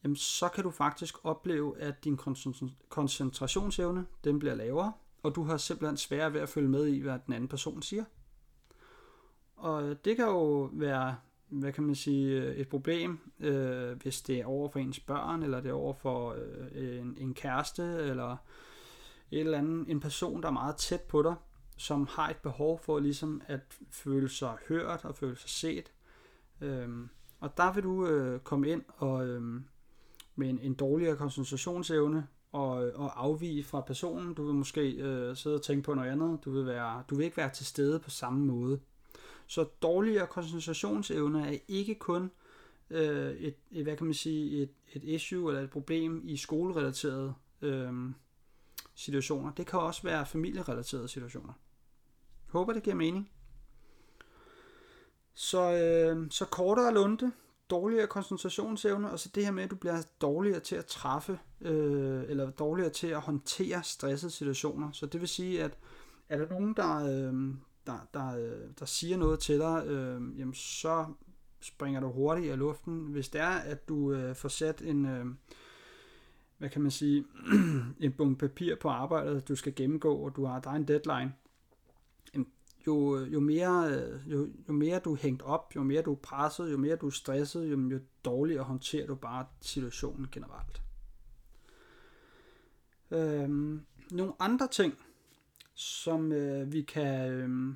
jamen 0.03 0.15
så 0.15 0.49
kan 0.49 0.63
du 0.63 0.71
faktisk 0.71 1.15
opleve, 1.23 1.79
at 1.79 2.03
din 2.03 2.19
koncentrationsevne 2.89 4.05
den 4.23 4.39
bliver 4.39 4.55
lavere, 4.55 4.93
og 5.23 5.35
du 5.35 5.43
har 5.43 5.57
simpelthen 5.57 5.97
sværere 5.97 6.33
ved 6.33 6.41
at 6.41 6.49
følge 6.49 6.69
med 6.69 6.85
i, 6.85 6.99
hvad 6.99 7.19
den 7.25 7.33
anden 7.33 7.47
person 7.47 7.81
siger. 7.81 8.03
Og 9.57 10.05
det 10.05 10.15
kan 10.15 10.25
jo 10.25 10.69
være, 10.73 11.15
hvad 11.49 11.71
kan 11.71 11.83
man 11.83 11.95
sige, 11.95 12.41
øh, 12.41 12.55
et 12.55 12.67
problem, 12.67 13.19
øh, 13.39 14.01
hvis 14.01 14.21
det 14.21 14.39
er 14.39 14.45
over 14.45 14.69
for 14.69 14.79
ens 14.79 14.99
børn, 14.99 15.43
eller 15.43 15.61
det 15.61 15.69
er 15.69 15.73
over 15.73 15.93
for 15.93 16.35
øh, 16.71 16.99
en, 16.99 17.17
en 17.17 17.33
kæreste, 17.33 17.83
eller 17.83 18.37
et 19.31 19.39
eller 19.39 19.57
andet, 19.57 19.89
en 19.89 19.99
person, 19.99 20.41
der 20.41 20.47
er 20.47 20.53
meget 20.53 20.75
tæt 20.75 21.01
på 21.01 21.21
dig, 21.21 21.35
som 21.77 22.07
har 22.09 22.29
et 22.29 22.37
behov 22.37 22.79
for 22.79 22.99
ligesom 22.99 23.41
at 23.47 23.61
føle 23.91 24.29
sig 24.29 24.57
hørt 24.67 25.05
og 25.05 25.15
føle 25.15 25.35
sig 25.35 25.49
set. 25.49 25.91
Øhm, 26.61 27.09
og 27.39 27.57
der 27.57 27.73
vil 27.73 27.83
du 27.83 28.07
øh, 28.07 28.39
komme 28.39 28.69
ind 28.69 28.81
og, 28.87 29.27
øh, 29.27 29.41
med 30.35 30.49
en, 30.49 30.59
en 30.59 30.73
dårligere 30.73 31.15
koncentrationsevne 31.15 32.27
og, 32.51 32.69
og 32.95 33.23
afvige 33.23 33.63
fra 33.63 33.81
personen. 33.81 34.33
Du 34.33 34.45
vil 34.45 34.55
måske 34.55 34.91
øh, 34.91 35.35
sidde 35.35 35.55
og 35.55 35.61
tænke 35.61 35.83
på 35.83 35.93
noget 35.93 36.11
andet. 36.11 36.39
Du 36.45 36.51
vil, 36.51 36.65
være, 36.65 37.03
du 37.09 37.15
vil 37.15 37.25
ikke 37.25 37.37
være 37.37 37.49
til 37.49 37.65
stede 37.65 37.99
på 37.99 38.09
samme 38.09 38.45
måde. 38.45 38.79
Så 39.47 39.63
dårligere 39.81 40.27
koncentrationsevner 40.27 41.45
er 41.45 41.57
ikke 41.67 41.95
kun 41.95 42.31
øh, 42.89 43.31
et, 43.31 43.55
et, 43.71 43.83
hvad 43.83 43.97
kan 43.97 44.05
man 44.05 44.13
sige, 44.13 44.62
et, 44.62 44.69
et 44.93 45.03
issue 45.03 45.49
eller 45.49 45.63
et 45.63 45.69
problem 45.69 46.21
i 46.27 46.38
skolerelaterede 46.38 47.33
øh, 47.62 47.93
situationer. 48.95 49.51
Det 49.51 49.67
kan 49.67 49.79
også 49.79 50.03
være 50.03 50.25
familierelaterede 50.25 51.07
situationer. 51.07 51.53
Håber, 52.47 52.73
det 52.73 52.83
giver 52.83 52.95
mening. 52.95 53.31
Så, 55.33 55.73
øh, 55.73 56.27
så 56.31 56.45
kortere 56.45 56.93
lunte, 56.93 57.31
dårligere 57.69 58.07
koncentrationsevne, 58.07 59.12
og 59.12 59.19
så 59.19 59.29
det 59.36 59.45
her 59.45 59.51
med, 59.51 59.63
at 59.63 59.71
du 59.71 59.75
bliver 59.75 60.01
dårligere 60.21 60.60
til 60.60 60.75
at 60.75 60.86
træffe, 60.86 61.39
øh, 61.62 62.23
eller 62.27 62.49
dårligere 62.49 62.89
til 62.89 63.07
at 63.07 63.21
håndtere 63.21 63.83
stressede 63.83 64.31
situationer. 64.31 64.91
Så 64.91 65.05
det 65.05 65.21
vil 65.21 65.29
sige, 65.29 65.63
at 65.63 65.77
er 66.29 66.38
der 66.38 66.49
nogen, 66.49 66.73
der, 66.73 66.95
øh, 66.95 67.55
der, 67.88 68.08
der, 68.13 68.58
der 68.80 68.86
siger 68.86 69.17
noget 69.17 69.39
til 69.39 69.60
dig, 69.60 69.84
øh, 69.88 70.39
jamen 70.39 70.54
så 70.54 71.06
springer 71.60 72.00
du 72.00 72.12
hurtigt 72.12 72.54
i 72.54 72.56
luften. 72.56 73.00
Hvis 73.00 73.30
det 73.30 73.41
er, 73.41 73.56
at 73.56 73.89
du 73.89 74.13
øh, 74.13 74.36
får 74.36 74.50
sat 74.50 74.82
en, 74.82 75.06
øh, 75.06 75.26
hvad 76.58 76.69
kan 76.69 76.82
man 76.82 76.91
sige, 76.91 77.26
en 78.00 78.12
bunke 78.12 78.39
papir 78.39 78.76
på 78.76 78.89
arbejdet, 78.89 79.47
du 79.47 79.56
skal 79.56 79.76
gennemgå, 79.76 80.15
og 80.15 80.36
du 80.36 80.45
har, 80.45 80.60
der 80.60 80.69
er 80.69 80.76
en 80.76 80.88
deadline, 80.88 81.34
jo, 82.88 83.17
øh, 83.17 83.34
jo, 83.34 83.39
mere, 83.39 83.89
øh, 83.91 84.32
jo, 84.32 84.47
jo 84.67 84.73
mere 84.73 85.00
du 85.00 85.13
er 85.13 85.17
hængt 85.17 85.41
op, 85.41 85.76
jo 85.76 85.84
mere 85.84 86.02
du 86.02 86.12
er 86.12 86.17
presset, 86.17 86.71
jo 86.71 86.78
mere 86.78 86.95
du 86.95 87.08
er 87.08 87.12
stresset, 87.12 87.71
jo, 87.71 87.89
jo 87.89 88.00
dårligere 88.26 88.63
håndterer 88.63 89.08
du 89.08 89.15
bare 89.15 89.45
situationen 89.62 90.28
generelt. 90.32 90.82
Øhm, 93.12 93.86
nogle 94.12 94.34
andre 94.39 94.67
ting, 94.67 94.93
som 95.77 96.31
øh, 96.31 96.73
vi 96.73 96.81
kan, 96.81 97.31
øh, 97.31 97.75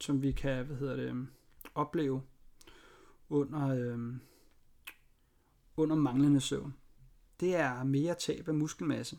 som 0.00 0.22
vi 0.22 0.32
kan, 0.32 0.66
hvad 0.66 0.76
hedder 0.76 0.96
det, 0.96 1.26
opleve 1.74 2.22
under, 3.28 3.68
øh, 3.68 4.16
under 5.76 5.96
manglende 5.96 6.40
søvn, 6.40 6.74
det 7.40 7.56
er 7.56 7.84
mere 7.84 8.14
tab 8.14 8.48
af 8.48 8.54
muskelmasse. 8.54 9.18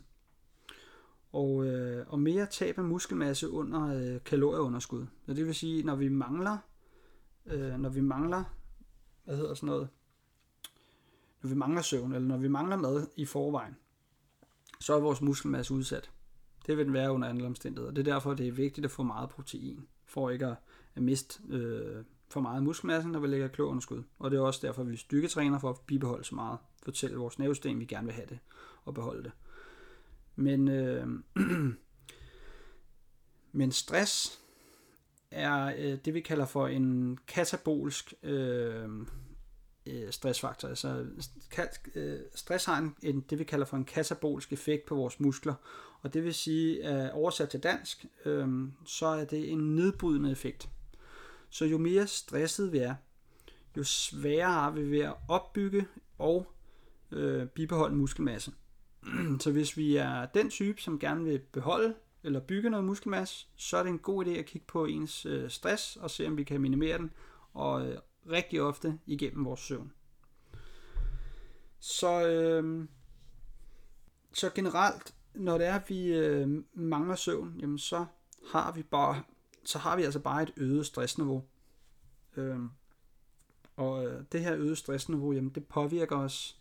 Og, 1.32 1.66
øh, 1.66 2.06
og 2.08 2.20
mere 2.20 2.46
tab 2.46 2.78
af 2.78 2.84
muskelmasse 2.84 3.50
under 3.50 3.88
øh, 3.88 4.24
kalorieunderskud. 4.24 5.06
Så 5.26 5.34
det 5.34 5.46
vil 5.46 5.56
sige, 5.56 5.84
når 5.84 5.96
vi 5.96 6.10
mangler, 6.10 6.58
øh, 7.46 7.80
når 7.80 7.90
vi 7.90 8.02
mangler, 8.02 8.44
hvad 9.24 9.38
hedder 9.38 9.54
sådan 9.54 9.68
noget, 9.68 9.90
når 11.42 11.50
vi 11.50 11.56
mangler 11.56 11.82
søvn, 11.82 12.14
eller 12.14 12.28
når 12.28 12.38
vi 12.38 12.48
mangler 12.48 12.76
mad 12.76 13.08
i 13.16 13.26
forvejen, 13.26 13.76
så 14.80 14.96
er 14.96 15.00
vores 15.00 15.22
muskelmasse 15.22 15.74
udsat. 15.74 16.12
Det 16.66 16.78
vil 16.78 16.86
den 16.86 16.94
være 16.94 17.12
under 17.12 17.30
andre 17.30 17.46
omstændigheder. 17.46 17.94
Det 17.94 18.08
er 18.08 18.14
derfor, 18.14 18.34
det 18.34 18.48
er 18.48 18.52
vigtigt 18.52 18.86
at 18.86 18.92
få 18.92 19.04
meget 19.04 19.30
protein, 19.30 19.88
for 20.06 20.30
ikke 20.30 20.46
at, 20.46 20.56
at 20.96 21.04
miste 21.04 21.40
øh, 21.50 22.04
for 22.30 22.42
meget 22.42 22.64
muskelmasse, 22.64 23.10
når 23.10 23.20
vi 23.20 23.28
lægger 23.28 23.48
kløunderskud. 23.48 24.04
Og 24.20 24.32
det 24.32 24.38
er 24.38 24.42
også 24.42 24.68
derfor, 24.68 24.84
vi 24.84 24.98
styrketræner 24.98 25.60
for 25.60 25.70
at 25.70 25.80
bibeholde 25.88 26.24
så 26.24 26.36
meget. 26.36 26.60
Fortælle 26.84 27.18
vores 27.18 27.40
nervesystem, 27.40 27.80
vi 27.80 27.86
gerne 27.86 28.06
vil 28.06 28.14
have 28.14 28.28
det 28.30 28.40
og 28.86 28.94
beholde 28.94 29.24
det. 29.24 29.32
Men, 30.36 30.68
øh, 30.68 31.08
men 33.60 33.72
stress 33.72 34.40
er 35.32 35.74
øh, 35.78 35.98
det, 36.06 36.14
vi 36.14 36.22
kalder 36.22 36.46
for 36.46 36.68
en 36.68 37.18
katabolsk 37.28 38.14
øh, 38.24 38.90
øh 39.86 40.12
stressfaktor. 40.12 40.68
Altså, 40.68 41.06
øh, 41.96 42.20
stress 42.36 42.66
har 42.66 42.78
en, 42.78 42.96
en, 43.02 43.22
det, 43.22 43.40
vi 43.40 43.44
kalder 43.44 43.66
for 43.66 43.78
en 43.78 43.86
katabolsk 43.86 44.54
effekt 44.54 44.86
på 44.86 44.96
vores 44.96 45.20
muskler. 45.20 45.54
Og 46.06 46.14
det 46.14 46.24
vil 46.24 46.34
sige, 46.34 46.84
at 46.84 47.12
oversat 47.12 47.50
til 47.50 47.64
dansk, 47.64 48.06
øh, 48.26 48.68
så 48.86 49.06
er 49.06 49.26
det 49.26 49.52
en 49.52 49.76
nedbrydende 49.76 50.32
effekt. 50.32 50.70
Så 51.50 51.66
jo 51.66 51.78
mere 51.78 52.08
stresset 52.08 52.72
vi 52.72 52.78
er, 52.78 52.96
jo 53.78 53.84
sværere 53.84 54.52
har 54.52 54.72
vi 54.72 54.92
ved 54.92 55.00
at 55.00 55.14
opbygge 55.28 55.88
og 56.18 56.48
øh, 57.12 57.48
bibeholde 57.48 57.96
muskelmasse. 57.96 58.52
Så 59.44 59.52
hvis 59.52 59.78
vi 59.78 59.96
er 59.96 60.26
den 60.26 60.50
type, 60.50 60.82
som 60.82 61.00
gerne 61.00 61.24
vil 61.24 61.40
beholde 61.40 61.96
eller 62.24 62.40
bygge 62.40 62.70
noget 62.70 62.86
muskelmasse, 62.86 63.48
så 63.56 63.78
er 63.78 63.84
det 63.84 63.90
en 63.90 64.00
god 64.00 64.26
idé 64.26 64.30
at 64.30 64.46
kigge 64.46 64.68
på 64.68 64.86
ens 64.86 65.26
øh, 65.26 65.50
stress 65.50 65.96
og 65.96 66.12
se, 66.12 66.28
om 66.28 66.38
vi 66.38 66.44
kan 66.44 66.62
minimere 66.62 66.98
den, 66.98 67.12
og 67.54 67.88
øh, 67.88 67.98
rigtig 68.30 68.62
ofte 68.62 69.00
igennem 69.06 69.46
vores 69.46 69.60
søvn. 69.60 69.92
Så, 71.80 72.28
øh, 72.28 72.88
så 74.34 74.50
generelt, 74.56 75.15
når 75.36 75.58
det 75.58 75.68
er, 75.68 75.76
at 75.76 75.90
vi 75.90 76.08
øh, 76.08 76.64
mangler 76.74 77.16
søvn, 77.16 77.56
jamen 77.60 77.78
så 77.78 78.06
har 78.52 78.72
vi 78.72 78.84
bare 78.84 79.24
så 79.66 79.80
har 79.80 79.96
vi 79.96 80.04
altså 80.04 80.20
bare 80.20 80.44
et 80.44 80.54
øget 80.58 80.86
stressniveau. 80.86 81.44
Øh, 82.38 82.60
og 83.76 84.06
øh, 84.06 84.24
det 84.32 84.42
her 84.42 84.56
øget 84.56 84.78
stressniveau, 84.78 85.34
jamen 85.34 85.50
det 85.50 85.68
påvirker 85.68 86.16
os 86.16 86.60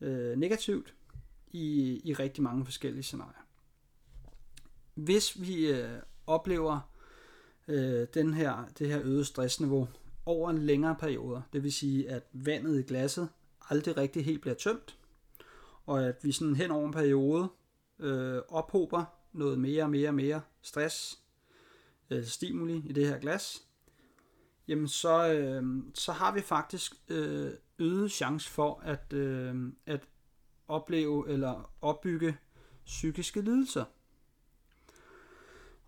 øh, 0.00 0.38
negativt 0.38 0.94
i, 1.50 2.00
i 2.04 2.14
rigtig 2.14 2.42
mange 2.42 2.64
forskellige 2.64 3.02
scenarier. 3.02 3.46
Hvis 4.94 5.40
vi 5.40 5.72
øh, 5.72 5.98
oplever 6.26 6.80
øh, 7.68 8.06
den 8.14 8.34
her, 8.34 8.68
det 8.78 8.88
her 8.88 9.00
øget 9.04 9.26
stressniveau 9.26 9.88
over 10.26 10.50
en 10.50 10.58
længere 10.58 10.96
periode, 11.00 11.42
det 11.52 11.62
vil 11.62 11.72
sige, 11.72 12.10
at 12.10 12.22
vandet 12.32 12.78
i 12.78 12.82
glasset 12.82 13.28
aldrig 13.70 13.96
rigtig 13.96 14.24
helt 14.24 14.40
bliver 14.40 14.54
tømt, 14.54 14.98
og 15.86 16.04
at 16.04 16.16
vi 16.22 16.32
sådan 16.32 16.56
hen 16.56 16.70
over 16.70 16.86
en 16.86 16.92
periode 16.92 17.48
øh, 18.04 18.42
ophober 18.48 19.04
noget 19.32 19.58
mere 19.58 19.82
og 19.82 19.90
mere 19.90 20.08
og 20.08 20.14
mere 20.14 20.40
stress, 20.62 21.18
øh, 22.10 22.24
stimuli 22.24 22.82
i 22.86 22.92
det 22.92 23.06
her 23.06 23.18
glas, 23.18 23.62
jamen 24.68 24.88
så, 24.88 25.32
øh, 25.32 25.82
så 25.94 26.12
har 26.12 26.34
vi 26.34 26.40
faktisk 26.40 26.92
øh, 27.08 27.50
øget 27.78 28.12
chance 28.12 28.50
for 28.50 28.80
at, 28.84 29.12
øh, 29.12 29.72
at 29.86 30.00
opleve 30.68 31.30
eller 31.30 31.70
opbygge 31.80 32.36
psykiske 32.84 33.40
lidelser. 33.40 33.84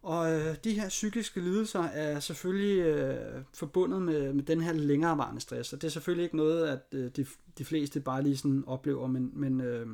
Og 0.03 0.33
øh, 0.33 0.57
de 0.65 0.81
her 0.81 0.89
psykiske 0.89 1.41
lidelser 1.41 1.83
er 1.83 2.21
selvfølgelig 2.21 2.79
øh, 2.79 3.43
forbundet 3.55 4.03
med, 4.03 4.33
med 4.33 4.45
den 4.45 4.61
her 4.61 4.73
længerevarende 4.73 5.41
stress, 5.41 5.73
og 5.73 5.83
det 5.83 5.87
er 5.87 5.93
selvfølgelig 5.93 6.25
ikke 6.25 6.37
noget, 6.37 6.67
at 6.67 6.81
øh, 6.93 7.11
de, 7.17 7.27
de 7.59 7.65
fleste 7.65 8.01
bare 8.01 8.23
lige 8.23 8.37
sådan 8.37 8.65
oplever, 8.67 9.07
men, 9.07 9.31
men 9.35 9.61
øh, 9.61 9.87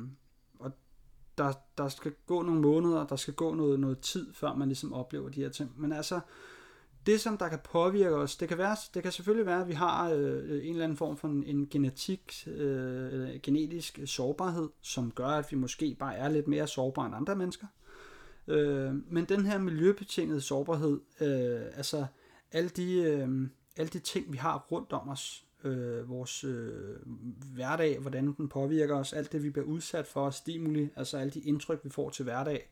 der, 1.37 1.53
der 1.77 1.89
skal 1.89 2.13
gå 2.27 2.41
nogle 2.41 2.61
måneder, 2.61 3.07
der 3.07 3.15
skal 3.15 3.33
gå 3.33 3.53
noget, 3.53 3.79
noget 3.79 3.99
tid, 3.99 4.33
før 4.33 4.53
man 4.53 4.67
ligesom 4.67 4.93
oplever 4.93 5.29
de 5.29 5.41
her 5.41 5.49
ting. 5.49 5.71
Men 5.77 5.93
altså, 5.93 6.19
det 7.05 7.21
som 7.21 7.37
der 7.37 7.49
kan 7.49 7.59
påvirke 7.63 8.15
os, 8.15 8.35
det 8.35 8.47
kan, 8.47 8.57
være, 8.57 8.75
det 8.93 9.03
kan 9.03 9.11
selvfølgelig 9.11 9.45
være, 9.45 9.61
at 9.61 9.67
vi 9.67 9.73
har 9.73 10.09
øh, 10.09 10.51
øh, 10.51 10.65
en 10.65 10.71
eller 10.71 10.83
anden 10.83 10.97
form 10.97 11.17
for 11.17 11.27
en, 11.27 11.43
en 11.43 11.67
genetik, 11.69 12.47
øh, 12.47 13.13
eller 13.13 13.39
genetisk 13.43 13.99
sårbarhed, 14.05 14.69
som 14.81 15.11
gør, 15.11 15.27
at 15.27 15.51
vi 15.51 15.57
måske 15.57 15.95
bare 15.99 16.15
er 16.15 16.29
lidt 16.29 16.47
mere 16.47 16.67
sårbare 16.67 17.05
end 17.05 17.15
andre 17.15 17.35
mennesker. 17.35 17.67
Øh, 18.47 18.93
men 19.13 19.25
den 19.25 19.45
her 19.45 19.57
miljøbetingede 19.57 20.41
sårbarhed, 20.41 20.99
øh, 21.21 21.61
altså 21.75 22.05
alle 22.51 22.69
de, 22.69 22.93
øh, 22.93 23.47
alle 23.77 23.89
de 23.89 23.99
ting, 23.99 24.31
vi 24.31 24.37
har 24.37 24.67
rundt 24.71 24.93
om 24.93 25.09
os, 25.09 25.45
øh, 25.63 26.09
vores 26.09 26.43
øh, 26.43 26.95
hverdag, 27.53 27.99
hvordan 27.99 28.33
den 28.33 28.49
påvirker 28.49 28.95
os, 28.95 29.13
alt 29.13 29.31
det, 29.31 29.43
vi 29.43 29.49
bliver 29.49 29.65
udsat 29.65 30.07
for, 30.07 30.29
stimuli, 30.29 30.89
altså 30.95 31.17
alle 31.17 31.31
de 31.31 31.39
indtryk, 31.39 31.79
vi 31.83 31.89
får 31.89 32.09
til 32.09 32.23
hverdag, 32.23 32.69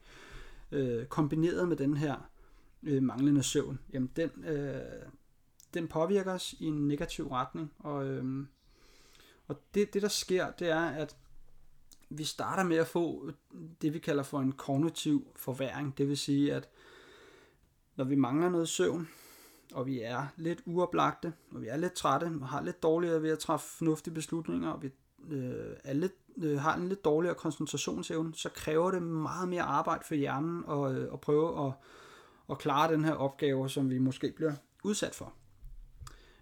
øh, 0.71 1.05
kombineret 1.05 1.67
med 1.67 1.77
den 1.77 1.97
her 1.97 2.29
øh, 2.83 3.03
manglende 3.03 3.43
søvn, 3.43 3.79
jamen 3.93 4.11
den, 4.15 4.45
øh, 4.45 4.81
den 5.73 5.87
påvirker 5.87 6.33
os 6.33 6.53
i 6.59 6.65
en 6.65 6.87
negativ 6.87 7.27
retning, 7.27 7.73
og, 7.79 8.07
øh, 8.07 8.45
og 9.47 9.61
det, 9.73 9.93
det 9.93 10.01
der 10.01 10.07
sker, 10.07 10.51
det 10.51 10.69
er, 10.69 10.85
at 10.85 11.15
vi 12.09 12.23
starter 12.23 12.63
med 12.63 12.77
at 12.77 12.87
få 12.87 13.31
det, 13.81 13.93
vi 13.93 13.99
kalder 13.99 14.23
for 14.23 14.39
en 14.39 14.51
kognitiv 14.51 15.27
forværing. 15.35 15.97
Det 15.97 16.07
vil 16.07 16.17
sige, 16.17 16.53
at 16.53 16.69
når 17.95 18.05
vi 18.05 18.15
mangler 18.15 18.49
noget 18.49 18.69
søvn, 18.69 19.09
og 19.73 19.85
vi 19.85 20.01
er 20.01 20.27
lidt 20.37 20.61
uoplagte, 20.65 21.33
og 21.51 21.61
vi 21.61 21.67
er 21.67 21.77
lidt 21.77 21.93
trætte, 21.93 22.25
og 22.41 22.47
har 22.47 22.61
lidt 22.61 22.83
dårligere 22.83 23.21
ved 23.21 23.29
at 23.29 23.39
træffe 23.39 23.67
fornuftige 23.67 24.13
beslutninger, 24.13 24.69
og 24.69 24.83
vi 24.83 24.89
øh, 25.29 25.75
er 25.83 25.93
lidt, 25.93 26.13
øh, 26.37 26.59
har 26.59 26.75
en 26.75 26.89
lidt 26.89 27.05
dårligere 27.05 27.35
koncentrationsevne, 27.35 28.35
så 28.35 28.49
kræver 28.49 28.91
det 28.91 29.03
meget 29.03 29.49
mere 29.49 29.63
arbejde 29.63 30.03
for 30.07 30.15
hjernen 30.15 30.63
at, 30.69 30.95
øh, 30.95 31.13
at 31.13 31.21
prøve 31.21 31.67
at, 31.67 31.73
at 32.49 32.57
klare 32.57 32.93
den 32.93 33.05
her 33.05 33.13
opgave, 33.13 33.69
som 33.69 33.89
vi 33.89 33.99
måske 33.99 34.33
bliver 34.35 34.53
udsat 34.83 35.15
for, 35.15 35.33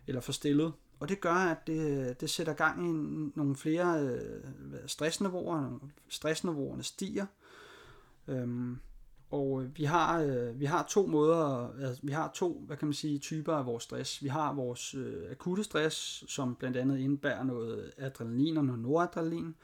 eller 0.07 0.21
for 0.21 0.31
stillet. 0.31 0.73
Og 0.99 1.09
det 1.09 1.21
gør, 1.21 1.33
at 1.33 1.67
det, 1.67 2.21
det 2.21 2.29
sætter 2.29 2.53
gang 2.53 2.85
i 2.85 2.91
nogle 3.35 3.55
flere 3.55 4.03
øh, 4.03 4.43
stressniveauer. 4.85 5.79
Stressniveauerne 6.09 6.83
stiger. 6.83 7.25
Øhm, 8.27 8.79
og 9.31 9.63
øh, 9.63 9.77
vi 9.77 9.83
har, 9.83 10.21
øh, 10.21 10.59
vi 10.59 10.65
har 10.65 10.85
to 10.89 11.05
måder, 11.07 11.73
altså, 11.81 12.01
vi 12.03 12.11
har 12.11 12.31
to, 12.35 12.63
hvad 12.65 12.77
kan 12.77 12.87
man 12.87 12.93
sige, 12.93 13.19
typer 13.19 13.53
af 13.53 13.65
vores 13.65 13.83
stress. 13.83 14.23
Vi 14.23 14.27
har 14.27 14.53
vores 14.53 14.95
øh, 14.95 15.31
akutte 15.31 15.63
stress, 15.63 16.23
som 16.27 16.55
blandt 16.55 16.77
andet 16.77 16.99
indebærer 16.99 17.43
noget 17.43 17.91
adrenalin 17.97 18.57
og 18.57 18.65
noget 18.65 18.81
noradrenalin. 18.81 19.55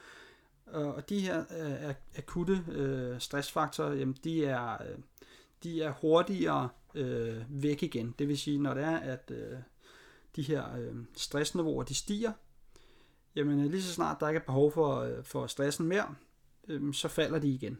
Øh, 0.74 0.88
og 0.88 1.10
de 1.10 1.20
her 1.20 1.40
øh, 1.40 1.94
akutte 2.16 2.64
øh, 2.72 3.20
stressfaktorer, 3.20 3.94
jamen, 3.94 4.18
de 4.24 4.46
er, 4.46 4.74
øh, 4.74 4.98
de 5.64 5.82
er 5.82 5.92
hurtigere 5.92 6.70
øh, 6.96 7.44
væk 7.50 7.84
igen. 7.84 8.16
Det 8.20 8.28
vil 8.28 8.38
sige, 8.38 8.60
når 8.60 8.74
det 8.74 8.84
er, 8.84 8.98
at 8.98 9.32
øh, 9.32 9.58
de 10.36 10.42
her 10.42 10.76
øh, 10.78 10.96
stressniveauer 11.14 11.84
de 11.84 11.96
stiger, 11.96 12.32
jamen 13.36 13.60
øh, 13.60 13.72
lige 13.72 13.84
så 13.84 13.94
snart 13.94 14.20
der 14.20 14.28
ikke 14.28 14.40
er 14.40 14.46
behov 14.46 14.72
for, 14.72 15.00
øh, 15.00 15.24
for 15.24 15.48
stressen 15.48 15.88
mere, 15.88 16.16
øh, 16.68 16.94
så 16.94 17.08
falder 17.08 17.40
de 17.40 17.50
igen. 17.50 17.78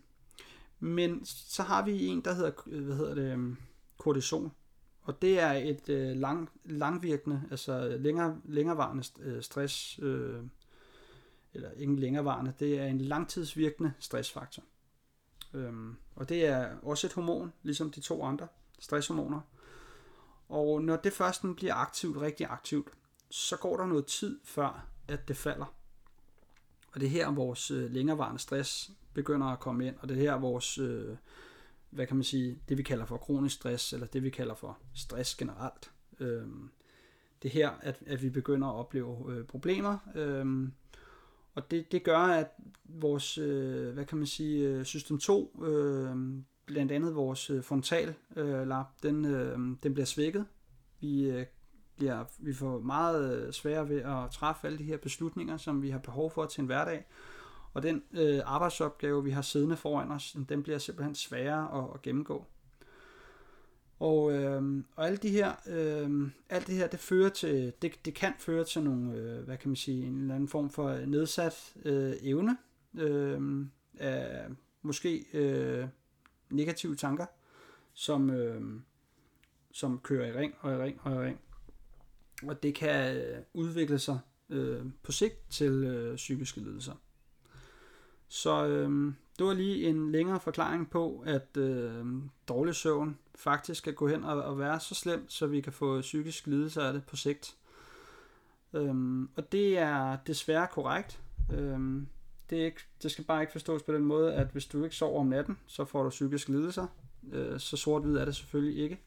Men 0.86 1.26
så 1.26 1.64
har 1.64 1.86
vi 1.86 2.06
en, 2.06 2.22
der 2.22 2.34
hedder, 2.34 2.52
øh, 2.68 2.86
hvad 2.86 2.96
hedder 2.96 3.16
det, 3.16 3.32
øhm, 3.32 3.58
kortison. 3.98 4.52
Og 5.02 5.22
det 5.22 5.40
er 5.40 5.52
et 5.52 5.90
øh, 5.90 6.18
lang, 6.18 6.50
langvirkende, 6.64 7.44
altså 7.52 7.98
længere, 8.00 8.42
længerevarende 8.46 9.04
øh, 9.20 9.44
stress, 9.44 10.00
øh, 10.02 10.44
eller 11.54 11.72
ikke 11.72 11.96
længerevarende, 11.96 12.54
det 12.60 12.80
er 12.80 12.86
en 12.86 13.02
langtidsvirkende 13.02 13.94
stressfaktor. 14.00 14.64
Øhm, 15.54 15.96
og 16.16 16.30
det 16.30 16.46
er 16.46 16.76
også 16.82 17.08
et 17.08 17.14
hormon, 17.14 17.54
ligesom 17.64 17.92
de 17.92 18.02
to 18.02 18.24
andre 18.24 18.48
stresshormoner. 18.80 19.42
Og 20.50 20.82
når 20.82 20.96
det 20.96 21.14
først 21.14 21.42
bliver 21.56 21.76
aktivt, 21.76 22.18
rigtig 22.18 22.48
aktivt, 22.50 22.88
så 23.30 23.58
går 23.58 23.78
der 23.78 23.86
noget 23.86 24.06
tid 24.06 24.40
før, 24.44 24.88
at 25.08 25.28
det 25.28 25.38
falder. 25.38 25.74
Og 26.96 27.02
det 27.02 27.08
er 27.08 27.12
her, 27.12 27.32
vores 27.32 27.72
øh, 27.72 27.92
længerevarende 27.92 28.40
stress 28.40 28.92
begynder 29.14 29.48
at 29.48 29.60
komme 29.60 29.88
ind, 29.88 29.96
og 30.00 30.10
det 30.10 30.18
er 30.18 30.22
her, 30.22 30.40
vores, 30.40 30.78
øh, 30.78 31.16
hvad 31.90 32.08
kan 32.08 32.16
man 32.16 32.24
sige, 32.24 32.60
det 32.70 32.78
vi 32.78 32.84
kalder 32.84 33.06
for 33.06 33.18
kronisk 33.18 33.56
stress, 33.56 33.94
eller 33.94 34.08
det 34.08 34.24
vi 34.24 34.30
kalder 34.30 34.56
for 34.56 34.78
stress 34.94 35.36
generelt. 35.36 35.92
Øh, 36.20 36.48
det 37.44 37.50
er 37.50 37.54
her, 37.54 37.70
at, 37.82 38.04
at 38.06 38.24
vi 38.24 38.30
begynder 38.30 38.68
at 38.68 38.76
opleve 38.76 39.34
øh, 39.34 39.46
problemer, 39.46 39.98
øh, 40.16 40.70
og 41.56 41.72
det, 41.72 41.92
det 41.92 42.04
gør, 42.04 42.18
at 42.18 42.48
vores, 42.84 43.38
øh, 43.38 43.94
hvad 43.94 44.06
kan 44.06 44.18
man 44.18 44.28
sige, 44.28 44.68
øh, 44.68 44.86
system 44.86 45.20
2, 45.20 45.64
øh, 45.64 46.16
blandt 46.66 46.92
andet 46.92 47.16
vores 47.16 47.50
øh, 47.50 47.64
frontal 47.64 48.14
øh, 48.36 48.68
lap, 48.68 48.88
den, 49.04 49.26
øh, 49.26 49.58
den 49.84 49.94
bliver 49.94 50.06
svækket. 50.06 50.46
Vi, 51.00 51.30
øh, 51.30 51.46
bliver, 51.98 52.26
vi 52.40 52.54
får 52.54 52.80
meget 52.80 53.40
svære 53.40 53.54
sværere 53.54 53.90
ved 53.90 54.02
at 54.02 54.32
træffe 54.32 54.68
alle 54.68 54.78
de 54.78 54.84
her 54.84 54.98
beslutninger, 54.98 55.58
som 55.58 55.82
vi 55.82 55.90
har 55.90 56.00
behov 56.00 56.32
for 56.32 56.46
til 56.46 56.62
en 56.62 56.66
hverdag. 56.66 57.06
Og 57.74 57.84
den 57.84 58.04
øh, 58.14 58.42
arbejdsopgave, 58.46 59.24
vi 59.24 59.32
har 59.32 59.42
siddende 59.42 59.78
foran 59.78 60.12
os, 60.12 60.38
den 60.50 60.64
bliver 60.64 60.78
simpelthen 60.78 61.16
sværere 61.16 61.84
at, 61.84 61.90
at 61.94 62.02
gennemgå. 62.02 62.46
Og, 64.00 64.32
øh, 64.34 64.84
og 64.96 65.06
alle 65.06 65.18
de 65.18 65.30
her, 65.30 65.54
øh, 65.68 66.32
alt 66.50 66.68
det 66.68 66.76
her, 66.76 66.88
det 66.88 67.00
fører 67.00 67.30
til, 67.30 67.74
det, 67.82 68.06
det 68.06 68.14
kan 68.14 68.34
føre 68.40 68.64
til 68.64 68.84
nogle, 68.84 69.14
øh, 69.14 69.44
hvad 69.44 69.58
kan 69.58 69.70
man 69.70 69.76
sige, 69.76 70.06
en 70.08 70.22
eller 70.22 70.36
anden 70.36 70.50
form 70.50 70.70
for 70.70 71.06
nedsat 71.06 71.74
øh, 71.86 72.14
evne 72.22 72.58
øh, 72.94 73.66
af 74.00 74.48
måske 74.82 75.26
øh, 75.34 75.88
negative 76.50 76.96
tanker, 76.96 77.26
som, 77.94 78.30
øh, 78.30 78.62
som 79.72 80.00
kører 80.00 80.28
i 80.28 80.38
ring 80.38 80.54
og 80.60 80.74
i 80.74 80.76
ring 80.76 81.00
og 81.04 81.14
i 81.14 81.18
ring. 81.18 81.40
Og 82.50 82.64
det 82.64 82.76
kan 82.76 83.18
øh, 83.18 83.38
udvikle 83.54 84.00
sig 84.00 84.20
øh, 84.50 84.86
på 85.04 85.12
sigt 85.12 85.50
til 85.50 85.72
øh, 85.72 86.16
psykiske 86.16 86.60
lidelser. 86.60 86.94
Så 88.28 88.68
øh, 88.68 89.14
det 89.38 89.46
var 89.46 89.54
lige 89.54 89.90
en 89.90 90.12
længere 90.12 90.40
forklaring 90.40 90.90
på, 90.90 91.24
at 91.26 91.58
øh, 91.58 92.06
dårlig 92.48 92.76
søvn 92.76 93.18
faktisk 93.36 93.84
kan 93.84 93.94
gå 93.94 94.08
hen 94.08 94.24
og, 94.24 94.44
og 94.44 94.60
være 94.60 94.80
så 94.80 94.96
slemt, 94.96 95.34
så 95.34 95.48
vi 95.48 95.62
kan 95.62 95.74
få 95.74 96.02
psykisk 96.02 96.48
lidelse 96.48 96.82
af 96.82 96.94
det 96.94 97.04
på 97.06 97.16
sigt. 97.16 97.56
Øhm, 98.74 99.30
og 99.36 99.52
det 99.52 99.78
er 99.78 100.18
desværre 100.28 100.68
korrekt. 100.72 101.20
Øhm, 101.54 102.08
det, 102.50 102.62
er 102.62 102.66
ikke, 102.66 102.82
det 103.04 103.12
skal 103.12 103.26
bare 103.26 103.42
ikke 103.42 103.52
forstås 103.52 103.84
på 103.84 103.94
den 103.94 104.06
måde, 104.06 104.34
at 104.34 104.48
hvis 104.48 104.66
du 104.66 104.84
ikke 104.84 104.96
sover 104.96 105.20
om 105.20 105.28
natten, 105.28 105.58
så 105.68 105.86
får 105.86 106.04
du 106.04 106.10
psykisk 106.10 106.50
lidelser. 106.50 106.88
Øh, 107.32 107.60
så 107.60 107.78
sort-hvid 107.78 108.18
er 108.18 108.26
det 108.26 108.36
selvfølgelig 108.36 108.84
ikke. 108.84 109.00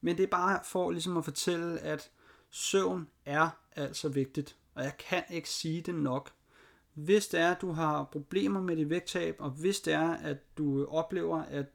Men 0.00 0.16
det 0.16 0.22
er 0.22 0.26
bare 0.30 0.60
for 0.64 0.90
ligesom 0.90 1.16
at 1.16 1.24
fortælle, 1.24 1.78
at 1.78 2.10
søvn 2.50 3.08
er 3.24 3.48
altså 3.76 4.08
vigtigt. 4.08 4.56
Og 4.74 4.84
jeg 4.84 4.92
kan 4.98 5.22
ikke 5.30 5.50
sige 5.50 5.80
det 5.80 5.94
nok. 5.94 6.30
Hvis 6.94 7.28
det 7.28 7.40
er, 7.40 7.50
at 7.50 7.60
du 7.60 7.72
har 7.72 8.04
problemer 8.04 8.60
med 8.60 8.76
dit 8.76 8.90
vægttab, 8.90 9.36
og 9.38 9.50
hvis 9.50 9.80
det 9.80 9.92
er, 9.92 10.10
at 10.10 10.58
du 10.58 10.86
oplever, 10.86 11.42
at 11.42 11.66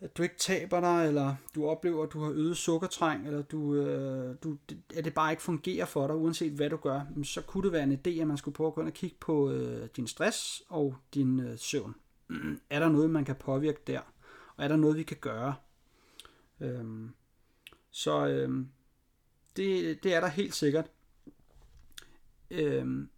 at 0.00 0.16
du 0.16 0.22
ikke 0.22 0.36
taber 0.38 0.80
dig, 0.80 1.08
eller 1.08 1.34
du 1.54 1.66
oplever, 1.66 2.02
at 2.02 2.12
du 2.12 2.20
har 2.20 2.30
øget 2.30 2.56
sukkertræng, 2.56 3.26
eller 3.26 3.42
du, 3.42 3.74
øh, 3.74 4.36
du, 4.44 4.56
at 4.96 5.04
det 5.04 5.14
bare 5.14 5.30
ikke 5.30 5.42
fungerer 5.42 5.84
for 5.84 6.06
dig, 6.06 6.16
uanset 6.16 6.52
hvad 6.52 6.70
du 6.70 6.76
gør, 6.76 7.00
så 7.22 7.42
kunne 7.42 7.64
det 7.64 7.72
være 7.72 7.82
en 7.82 7.92
idé, 7.92 8.20
at 8.20 8.26
man 8.26 8.36
skulle 8.36 8.54
prøve 8.54 8.66
at 8.66 8.74
gå 8.74 8.80
ind 8.80 8.88
og 8.88 8.94
kigge 8.94 9.16
på 9.20 9.50
øh, 9.50 9.88
din 9.96 10.06
stress 10.06 10.62
og 10.68 10.96
din 11.14 11.40
øh, 11.40 11.58
søvn. 11.58 11.94
er 12.70 12.80
der 12.80 12.88
noget, 12.88 13.10
man 13.10 13.24
kan 13.24 13.34
påvirke 13.34 13.80
der? 13.86 14.00
Og 14.56 14.64
er 14.64 14.68
der 14.68 14.76
noget, 14.76 14.96
vi 14.96 15.02
kan 15.02 15.16
gøre? 15.20 15.54
Øhm, 16.60 17.10
så 17.90 18.26
øhm, 18.26 18.68
det, 19.60 20.02
det 20.02 20.14
er 20.14 20.20
der 20.20 20.28
helt 20.28 20.54
sikkert. 20.54 20.90
Øhm, 22.50 23.10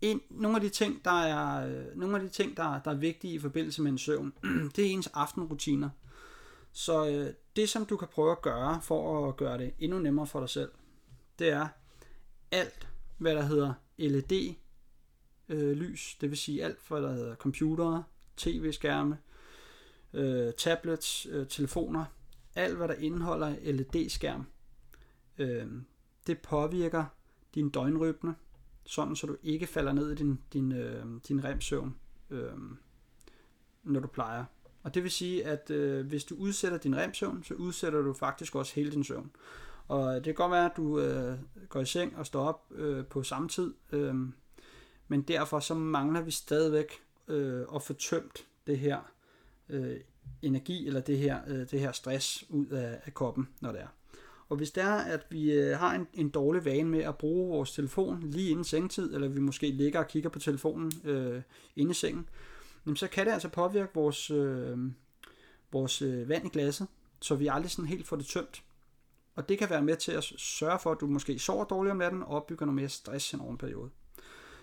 en, 0.00 0.20
nogle 0.30 0.56
af 0.56 0.60
de 0.60 0.68
ting, 0.68 1.04
der 1.04 1.22
er, 1.22 1.70
nogle 1.94 2.16
af 2.16 2.22
de 2.22 2.28
ting, 2.28 2.56
der, 2.56 2.80
der 2.80 2.90
er 2.90 2.94
vigtige 2.94 3.34
i 3.34 3.38
forbindelse 3.38 3.82
med 3.82 3.92
en 3.92 3.98
søvn, 3.98 4.32
det 4.76 4.86
er 4.86 4.90
ens 4.90 5.06
aftenrutiner. 5.06 5.90
Så 6.72 7.08
øh, 7.08 7.34
det, 7.56 7.68
som 7.68 7.86
du 7.86 7.96
kan 7.96 8.08
prøve 8.08 8.32
at 8.32 8.42
gøre 8.42 8.80
for 8.82 9.28
at 9.28 9.36
gøre 9.36 9.58
det 9.58 9.74
endnu 9.78 9.98
nemmere 9.98 10.26
for 10.26 10.40
dig 10.40 10.48
selv, 10.48 10.70
det 11.38 11.48
er 11.48 11.68
alt, 12.50 12.88
hvad 13.18 13.34
der 13.34 13.42
hedder 13.42 13.72
LED 13.98 14.54
øh, 15.48 15.76
lys, 15.76 16.16
det 16.20 16.30
vil 16.30 16.38
sige 16.38 16.64
alt, 16.64 16.78
hvad 16.88 17.02
der 17.02 17.12
hedder 17.12 17.34
computere, 17.34 18.04
tv-skærme, 18.36 19.18
øh, 20.12 20.52
tablets, 20.52 21.26
øh, 21.30 21.46
telefoner, 21.46 22.04
alt 22.54 22.76
hvad 22.76 22.88
der 22.88 22.94
indeholder 22.94 23.56
LED-skærm, 23.62 24.46
øh, 25.38 25.66
det 26.26 26.38
påvirker 26.38 27.04
din 27.54 27.70
døgnrytme, 27.70 28.34
sådan 28.84 29.16
så 29.16 29.26
du 29.26 29.36
ikke 29.42 29.66
falder 29.66 29.92
ned 29.92 30.12
i 30.12 30.14
din, 30.14 30.38
din, 30.52 30.72
øh, 30.72 31.04
din 31.28 31.44
remsøvn, 31.44 31.96
øh, 32.30 32.52
når 33.82 34.00
du 34.00 34.06
plejer. 34.06 34.44
Og 34.82 34.94
det 34.94 35.02
vil 35.02 35.10
sige, 35.10 35.44
at 35.44 35.70
øh, 35.70 36.06
hvis 36.06 36.24
du 36.24 36.34
udsætter 36.34 36.78
din 36.78 36.96
remsøvn, 36.96 37.44
så 37.44 37.54
udsætter 37.54 38.02
du 38.02 38.12
faktisk 38.12 38.54
også 38.54 38.74
hele 38.74 38.90
din 38.90 39.04
søvn. 39.04 39.30
Og 39.88 40.14
det 40.14 40.24
kan 40.24 40.34
godt 40.34 40.52
være, 40.52 40.64
at 40.64 40.76
du 40.76 41.00
øh, 41.00 41.38
går 41.68 41.80
i 41.80 41.86
seng 41.86 42.16
og 42.16 42.26
står 42.26 42.48
op 42.48 42.72
øh, 42.74 43.06
på 43.06 43.22
samme 43.22 43.48
tid, 43.48 43.74
øh, 43.92 44.14
men 45.08 45.22
derfor 45.22 45.60
så 45.60 45.74
mangler 45.74 46.20
vi 46.20 46.30
stadigvæk 46.30 46.92
øh, 47.28 47.66
at 47.74 47.82
få 47.82 47.92
tømt 47.92 48.46
det 48.66 48.78
her 48.78 49.12
øh, 49.68 50.00
energi 50.42 50.86
eller 50.86 51.00
det 51.00 51.18
her, 51.18 51.40
øh, 51.46 51.70
det 51.70 51.80
her 51.80 51.92
stress 51.92 52.44
ud 52.48 52.66
af, 52.66 53.00
af 53.04 53.14
kroppen, 53.14 53.48
når 53.60 53.72
det 53.72 53.80
er. 53.80 53.97
Og 54.48 54.56
hvis 54.56 54.70
det 54.70 54.82
er, 54.82 54.94
at 54.94 55.26
vi 55.30 55.52
øh, 55.52 55.78
har 55.78 55.94
en, 55.94 56.06
en 56.14 56.28
dårlig 56.28 56.64
vane 56.64 56.88
med 56.88 57.00
at 57.00 57.18
bruge 57.18 57.48
vores 57.48 57.72
telefon 57.72 58.30
lige 58.30 58.50
inden 58.50 58.64
sengtid, 58.64 59.14
eller 59.14 59.28
vi 59.28 59.40
måske 59.40 59.70
ligger 59.70 59.98
og 59.98 60.08
kigger 60.08 60.30
på 60.30 60.38
telefonen 60.38 60.92
øh, 61.04 61.42
inde 61.76 61.90
i 61.90 61.94
sengen, 61.94 62.28
jamen, 62.86 62.96
så 62.96 63.08
kan 63.08 63.26
det 63.26 63.32
altså 63.32 63.48
påvirke 63.48 63.94
vores, 63.94 64.30
øh, 64.30 64.78
vores 65.72 66.02
øh, 66.02 66.28
vand 66.28 66.46
i 66.46 66.48
glasset, 66.48 66.86
så 67.20 67.34
vi 67.34 67.46
aldrig 67.46 67.70
sådan 67.70 67.88
helt 67.88 68.06
får 68.06 68.16
det 68.16 68.26
tømt. 68.26 68.62
Og 69.34 69.48
det 69.48 69.58
kan 69.58 69.70
være 69.70 69.82
med 69.82 69.96
til 69.96 70.12
at 70.12 70.24
sørge 70.24 70.78
for, 70.78 70.92
at 70.92 71.00
du 71.00 71.06
måske 71.06 71.38
sover 71.38 71.64
dårligt 71.64 71.90
om 71.90 71.96
natten 71.96 72.22
og 72.22 72.28
opbygger 72.28 72.66
noget 72.66 72.76
mere 72.76 72.88
stress 72.88 73.32
i 73.32 73.36
en 73.36 73.58
periode. 73.58 73.90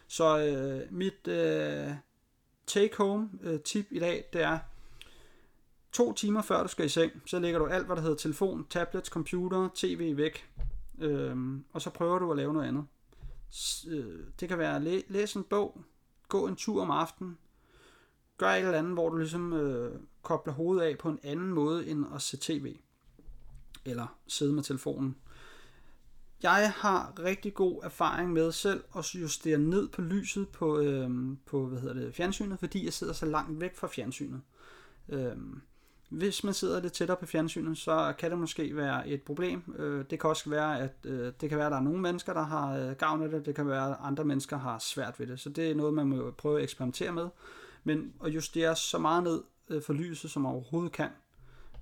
Så 0.08 0.40
øh, 0.40 0.94
mit 0.94 1.28
øh, 1.28 1.92
take-home 2.68 3.30
øh, 3.42 3.60
tip 3.60 3.86
i 3.92 4.00
dag, 4.00 4.30
det 4.34 4.42
er, 4.42 4.60
To 5.96 6.14
timer 6.14 6.42
før 6.42 6.64
du 6.64 6.68
skal 6.68 6.86
i 6.86 6.90
seng, 6.90 7.12
så 7.26 7.40
lægger 7.40 7.60
du 7.60 7.66
alt, 7.66 7.86
hvad 7.86 7.96
der 7.96 8.02
hedder 8.02 8.16
telefon, 8.16 8.66
tablets, 8.70 9.10
computer, 9.10 9.70
tv 9.76 10.18
væk. 10.18 10.50
Øhm, 11.00 11.66
og 11.74 11.82
så 11.82 11.90
prøver 11.90 12.20
du 12.20 12.32
at 12.32 12.38
lave 12.38 12.54
noget 12.54 12.68
andet. 12.68 12.86
Øh, 13.88 14.20
det 14.40 14.50
kan 14.50 14.58
være 14.58 14.84
læ- 14.84 15.02
læse 15.08 15.40
en 15.40 15.44
bog, 15.44 15.82
gå 16.28 16.48
en 16.48 16.56
tur 16.56 16.82
om 16.82 16.92
aftenen, 16.92 17.38
gør 18.38 18.48
et 18.50 18.60
eller 18.60 18.78
andet, 18.78 18.94
hvor 18.94 19.10
du 19.10 19.18
ligesom 19.18 19.54
øh, 19.54 20.00
kobler 20.22 20.54
hovedet 20.54 20.84
af 20.84 20.98
på 20.98 21.10
en 21.10 21.20
anden 21.24 21.50
måde 21.50 21.88
end 21.88 22.06
at 22.16 22.22
se 22.22 22.38
tv. 22.38 22.76
Eller 23.86 24.18
sidde 24.28 24.54
med 24.54 24.64
telefonen. 24.64 25.16
Jeg 26.44 26.72
har 26.76 27.14
rigtig 27.20 27.54
god 27.54 27.84
erfaring 27.84 28.34
med 28.34 28.52
selv 28.52 28.84
at 28.98 29.16
justere 29.16 29.58
ned 29.58 29.88
på 29.88 30.02
lyset 30.02 30.50
på, 30.50 30.80
øh, 30.80 31.38
på 31.46 31.66
hvad 31.66 31.80
hedder 31.80 31.94
det, 31.94 32.16
fjernsynet, 32.16 32.60
fordi 32.60 32.86
jeg 32.86 32.94
sidder 32.94 33.14
så 33.14 33.26
langt 33.26 33.62
væk 33.62 33.76
fra 33.76 33.88
fjernsynet. 33.88 34.42
Øh, 35.10 35.38
hvis 36.18 36.44
man 36.44 36.54
sidder 36.54 36.82
lidt 36.82 36.94
tættere 36.94 37.18
på 37.18 37.26
fjernsynet, 37.26 37.78
så 37.78 38.14
kan 38.18 38.32
det 38.32 38.40
måske 38.40 38.76
være 38.76 39.08
et 39.08 39.22
problem. 39.22 39.76
Øh, 39.78 40.06
det 40.10 40.20
kan 40.20 40.30
også 40.30 40.50
være, 40.50 40.80
at 40.80 40.94
øh, 41.04 41.34
det 41.42 41.50
kan 41.50 41.58
være, 41.58 41.68
at 41.68 41.72
der 41.72 41.78
er 41.78 41.84
nogle 41.84 42.02
mennesker, 42.02 42.34
der 42.34 42.44
har 42.44 42.78
øh, 42.78 42.92
gavn 42.92 43.24
af 43.24 43.30
det. 43.30 43.46
Det 43.46 43.56
kan 43.56 43.68
være, 43.68 43.90
at 43.90 43.98
andre 44.02 44.26
mennesker 44.26 44.58
har 44.58 44.80
svært 44.80 45.20
ved 45.20 45.28
det. 45.28 45.40
Så 45.40 45.50
det 45.50 45.72
er 45.72 45.76
noget, 45.76 45.94
man 45.94 46.08
må 46.08 46.32
prøve 46.32 46.58
at 46.58 46.64
eksperimentere 46.64 47.12
med. 47.12 47.28
Men 47.84 48.14
at 48.26 48.36
justere 48.36 48.76
så 48.76 48.98
meget 48.98 49.24
ned 49.24 49.44
øh, 49.70 49.82
for 49.82 49.94
lyset, 49.94 50.32
som 50.32 50.42
man 50.42 50.52
overhovedet 50.52 50.92
kan, 50.92 51.10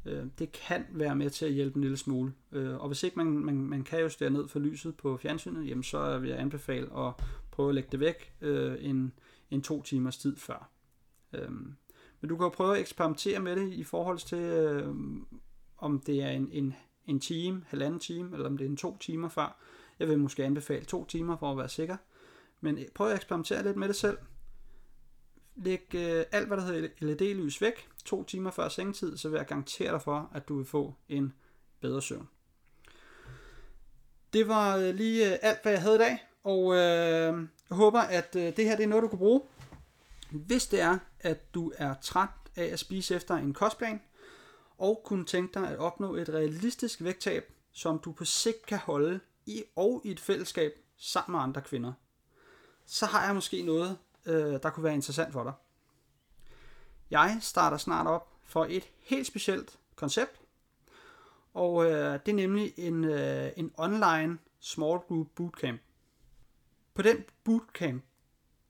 øh, 0.06 0.26
det 0.40 0.52
kan 0.52 0.86
være 0.92 1.16
med 1.16 1.30
til 1.30 1.46
at 1.46 1.52
hjælpe 1.52 1.76
en 1.76 1.82
lille 1.82 1.98
smule. 1.98 2.34
Øh, 2.52 2.78
og 2.78 2.88
hvis 2.88 3.04
ikke 3.04 3.18
man, 3.18 3.28
man, 3.28 3.56
man 3.56 3.84
kan 3.84 4.02
justere 4.02 4.30
ned 4.30 4.48
for 4.48 4.60
lyset 4.60 4.98
på 4.98 5.18
fjernsynet, 5.18 5.68
jamen 5.68 5.84
så 5.84 6.18
vil 6.20 6.30
jeg 6.30 6.40
anbefale 6.40 6.98
at 6.98 7.14
prøve 7.52 7.70
at 7.70 7.76
lægge 7.76 7.90
det 7.92 8.00
væk 8.00 8.34
en, 8.80 9.14
en 9.52 9.62
to 9.62 9.82
timers 9.82 10.18
tid 10.18 10.38
før 10.38 10.70
men 12.24 12.30
du 12.30 12.38
kan 12.38 12.44
jo 12.44 12.50
prøve 12.50 12.76
at 12.76 12.82
eksperimentere 12.82 13.40
med 13.40 13.56
det 13.56 13.74
i 13.74 13.84
forhold 13.84 14.18
til, 14.18 14.38
øh, 14.38 14.96
om 15.78 16.00
det 16.00 16.24
er 16.24 16.30
en, 16.30 16.50
en, 16.52 16.76
en 17.06 17.20
time, 17.20 17.66
halvanden 17.68 18.00
time, 18.00 18.30
eller 18.34 18.46
om 18.46 18.58
det 18.58 18.66
er 18.66 18.70
en 18.70 18.78
to 18.78 18.98
timer 18.98 19.30
før. 19.30 19.58
Jeg 20.00 20.08
vil 20.08 20.20
måske 20.20 20.44
anbefale 20.44 20.86
to 20.86 21.06
timer 21.06 21.38
for 21.38 21.52
at 21.52 21.58
være 21.58 21.70
sikker. 21.70 21.98
Men 22.62 22.78
øh, 22.78 22.86
prøv 22.96 23.08
at 23.08 23.16
eksperimentere 23.16 23.64
lidt 23.64 23.78
med 23.78 23.88
det 23.88 23.96
selv. 23.96 24.18
Læg 25.56 25.96
øh, 25.96 26.24
alt, 26.32 26.48
hvad 26.48 26.58
der 26.58 26.64
hedder 26.64 26.88
LED-lys 27.00 27.62
væk, 27.62 27.88
to 28.06 28.24
timer 28.24 28.52
før 28.52 28.70
sengetid, 28.70 29.18
så 29.18 29.30
vil 29.30 29.38
jeg 29.38 29.46
garantere 29.46 29.92
dig 29.92 30.02
for, 30.02 30.32
at 30.34 30.48
du 30.48 30.58
vil 30.58 30.66
få 30.66 30.94
en 31.10 31.34
bedre 31.82 32.02
søvn. 32.02 32.28
Det 34.34 34.48
var 34.48 34.78
øh, 34.78 34.96
lige 34.96 35.34
øh, 35.34 35.40
alt, 35.42 35.60
hvad 35.64 35.72
jeg 35.72 35.82
havde 35.82 35.96
i 35.96 36.00
dag, 36.00 36.18
og 36.44 36.74
øh, 36.74 37.48
jeg 37.70 37.78
håber, 37.78 38.00
at 38.00 38.36
øh, 38.36 38.56
det 38.56 38.66
her 38.66 38.76
det 38.76 38.84
er 38.84 38.88
noget, 38.88 39.04
du 39.04 39.08
kan 39.08 39.20
bruge. 39.20 39.42
Hvis 40.32 40.68
det 40.68 40.82
er, 40.82 40.98
at 41.24 41.54
du 41.54 41.72
er 41.78 41.94
træt 42.02 42.30
af 42.56 42.66
at 42.66 42.80
spise 42.80 43.16
efter 43.16 43.36
en 43.36 43.54
kostplan, 43.54 44.02
og 44.78 45.02
kunne 45.06 45.26
tænke 45.26 45.60
dig 45.60 45.70
at 45.70 45.78
opnå 45.78 46.16
et 46.16 46.30
realistisk 46.30 47.04
vægttab, 47.04 47.54
som 47.72 48.00
du 48.00 48.12
på 48.12 48.26
sigt 48.26 48.66
kan 48.66 48.78
holde 48.78 49.20
i 49.46 49.64
og 49.76 50.02
i 50.06 50.12
et 50.12 50.20
fællesskab 50.20 50.74
sammen 50.98 51.38
med 51.38 51.44
andre 51.44 51.62
kvinder, 51.62 51.94
så 52.86 53.06
har 53.06 53.26
jeg 53.26 53.36
måske 53.36 53.62
noget, 53.62 53.98
øh, 54.26 54.60
der 54.64 54.70
kunne 54.70 54.84
være 54.84 54.94
interessant 54.94 55.34
for 55.34 55.44
dig. 55.44 55.54
Jeg 57.12 57.38
starter 57.42 57.78
snart 57.78 58.08
op 58.08 58.30
for 58.44 58.66
et 58.70 58.90
helt 59.00 59.28
specielt 59.28 59.80
koncept, 59.96 60.42
og 61.54 61.86
øh, 61.86 62.20
det 62.26 62.32
er 62.32 62.36
nemlig 62.36 62.74
en, 62.78 63.04
øh, 63.04 63.52
en 63.58 63.72
online 63.78 64.38
small 64.60 65.00
group 65.00 65.28
bootcamp. 65.36 65.82
På 66.94 67.02
den 67.02 67.26
bootcamp, 67.44 68.04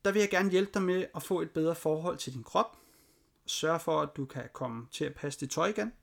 der 0.05 0.11
vil 0.11 0.19
jeg 0.19 0.29
gerne 0.29 0.49
hjælpe 0.49 0.71
dig 0.73 0.81
med 0.81 1.05
at 1.15 1.23
få 1.23 1.41
et 1.41 1.51
bedre 1.51 1.75
forhold 1.75 2.17
til 2.17 2.33
din 2.33 2.43
krop. 2.43 2.77
Sørge 3.45 3.79
for, 3.79 4.01
at 4.01 4.09
du 4.17 4.25
kan 4.25 4.49
komme 4.53 4.87
til 4.91 5.05
at 5.05 5.15
passe 5.15 5.39
dit 5.39 5.49
tøj 5.49 5.67
igen. 5.67 5.93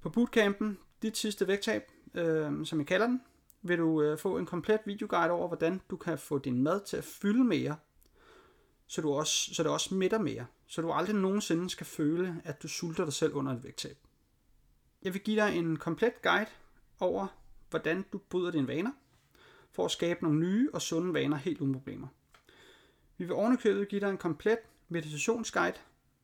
På 0.00 0.10
bootcampen, 0.10 0.78
dit 1.02 1.16
sidste 1.16 1.48
vægttab, 1.48 1.82
øh, 2.14 2.66
som 2.66 2.78
jeg 2.78 2.86
kalder 2.86 3.06
den, 3.06 3.22
vil 3.62 3.78
du 3.78 4.02
øh, 4.02 4.18
få 4.18 4.38
en 4.38 4.46
komplet 4.46 4.80
videoguide 4.84 5.30
over, 5.30 5.48
hvordan 5.48 5.80
du 5.90 5.96
kan 5.96 6.18
få 6.18 6.38
din 6.38 6.62
mad 6.62 6.80
til 6.86 6.96
at 6.96 7.04
fylde 7.04 7.44
mere, 7.44 7.76
så 8.86 9.00
du 9.00 9.12
også, 9.12 9.54
så 9.54 9.62
det 9.62 9.72
også 9.72 9.94
mætter 9.94 10.18
mere, 10.18 10.46
så 10.66 10.82
du 10.82 10.92
aldrig 10.92 11.16
nogensinde 11.16 11.70
skal 11.70 11.86
føle, 11.86 12.42
at 12.44 12.62
du 12.62 12.68
sulter 12.68 13.04
dig 13.04 13.12
selv 13.12 13.34
under 13.34 13.52
et 13.52 13.64
vægttab. 13.64 13.96
Jeg 15.02 15.14
vil 15.14 15.22
give 15.22 15.40
dig 15.40 15.56
en 15.56 15.76
komplet 15.76 16.22
guide 16.22 16.50
over, 17.00 17.26
hvordan 17.70 18.04
du 18.12 18.18
bryder 18.18 18.50
dine 18.50 18.68
vaner, 18.68 18.92
for 19.72 19.84
at 19.84 19.90
skabe 19.90 20.22
nogle 20.22 20.38
nye 20.38 20.70
og 20.72 20.82
sunde 20.82 21.14
vaner 21.14 21.36
helt 21.36 21.60
uden 21.60 21.72
problemer. 21.72 22.08
Vi 23.18 23.24
vil 23.24 23.32
ovenikøbet 23.32 23.88
give 23.88 24.00
dig 24.00 24.10
en 24.10 24.18
komplet 24.18 24.58
meditationsguide 24.88 25.76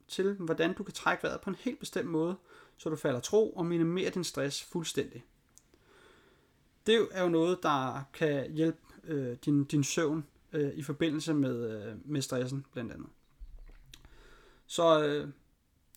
til, 0.08 0.34
hvordan 0.34 0.74
du 0.74 0.82
kan 0.82 0.94
trække 0.94 1.22
vejret 1.22 1.40
på 1.40 1.50
en 1.50 1.56
helt 1.56 1.78
bestemt 1.78 2.08
måde, 2.08 2.36
så 2.76 2.90
du 2.90 2.96
falder 2.96 3.20
tro 3.20 3.50
og 3.52 3.66
minimerer 3.66 4.10
din 4.10 4.24
stress 4.24 4.64
fuldstændig. 4.64 5.24
Det 6.86 7.08
er 7.10 7.22
jo 7.22 7.28
noget, 7.28 7.62
der 7.62 8.02
kan 8.12 8.52
hjælpe 8.52 8.78
øh, 9.04 9.36
din, 9.44 9.64
din 9.64 9.84
søvn 9.84 10.26
øh, 10.52 10.72
i 10.74 10.82
forbindelse 10.82 11.34
med, 11.34 11.70
øh, 11.70 11.94
med 12.04 12.22
stressen 12.22 12.66
blandt 12.72 12.92
andet. 12.92 13.08
Så 14.66 15.04
øh, 15.04 15.28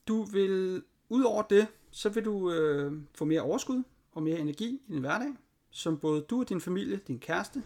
du 0.07 0.23
vil, 0.23 0.83
ud 1.09 1.23
over 1.23 1.43
det, 1.43 1.67
så 1.91 2.09
vil 2.09 2.25
du 2.25 2.51
øh, 2.51 2.93
få 3.13 3.25
mere 3.25 3.41
overskud 3.41 3.83
og 4.11 4.23
mere 4.23 4.39
energi 4.39 4.81
i 4.87 4.93
din 4.93 4.99
hverdag, 4.99 5.33
som 5.69 5.99
både 5.99 6.21
du 6.21 6.39
og 6.39 6.49
din 6.49 6.61
familie, 6.61 6.99
din 7.07 7.19
kæreste 7.19 7.63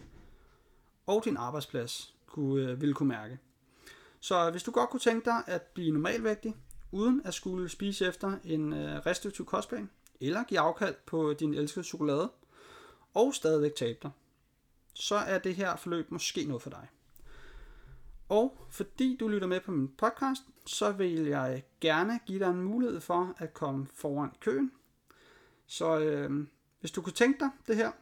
og 1.06 1.24
din 1.24 1.36
arbejdsplads 1.36 2.14
kunne, 2.30 2.70
øh, 2.70 2.80
ville 2.80 2.94
kunne 2.94 3.08
mærke. 3.08 3.38
Så 4.20 4.50
hvis 4.50 4.62
du 4.62 4.70
godt 4.70 4.90
kunne 4.90 5.00
tænke 5.00 5.24
dig 5.24 5.42
at 5.46 5.62
blive 5.62 5.92
normalvægtig, 5.92 6.56
uden 6.92 7.22
at 7.24 7.34
skulle 7.34 7.68
spise 7.68 8.06
efter 8.06 8.38
en 8.44 8.72
øh, 8.72 9.06
restriktiv 9.06 9.46
kostplan, 9.46 9.90
eller 10.20 10.44
give 10.44 10.60
afkald 10.60 10.94
på 11.06 11.32
din 11.32 11.54
elskede 11.54 11.84
chokolade, 11.84 12.30
og 13.14 13.34
stadigvæk 13.34 13.74
tabe 13.74 13.98
dig, 14.02 14.10
så 14.94 15.14
er 15.14 15.38
det 15.38 15.54
her 15.54 15.76
forløb 15.76 16.10
måske 16.10 16.44
noget 16.44 16.62
for 16.62 16.70
dig. 16.70 16.88
Og 18.28 18.66
fordi 18.70 19.16
du 19.20 19.28
lytter 19.28 19.48
med 19.48 19.60
på 19.60 19.70
min 19.70 19.88
podcast, 19.88 20.42
så 20.66 20.92
vil 20.92 21.26
jeg 21.26 21.64
gerne 21.80 22.20
give 22.26 22.38
dig 22.38 22.50
en 22.50 22.62
mulighed 22.62 23.00
for 23.00 23.34
at 23.38 23.54
komme 23.54 23.86
foran 23.94 24.30
køen. 24.40 24.72
Så 25.66 25.98
øh, 25.98 26.46
hvis 26.80 26.90
du 26.90 27.02
kunne 27.02 27.12
tænke 27.12 27.40
dig 27.40 27.50
det 27.66 27.76
her, 27.76 27.92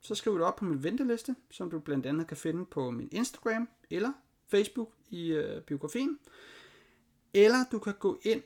så 0.00 0.14
skriv 0.14 0.34
det 0.34 0.42
op 0.42 0.56
på 0.56 0.64
min 0.64 0.82
venteliste, 0.82 1.36
som 1.50 1.70
du 1.70 1.78
blandt 1.78 2.06
andet 2.06 2.26
kan 2.26 2.36
finde 2.36 2.66
på 2.66 2.90
min 2.90 3.08
Instagram 3.12 3.68
eller 3.90 4.12
Facebook 4.48 4.92
i 5.10 5.32
øh, 5.32 5.62
biografien. 5.62 6.18
Eller 7.34 7.64
du 7.72 7.78
kan 7.78 7.94
gå 7.98 8.18
ind 8.22 8.42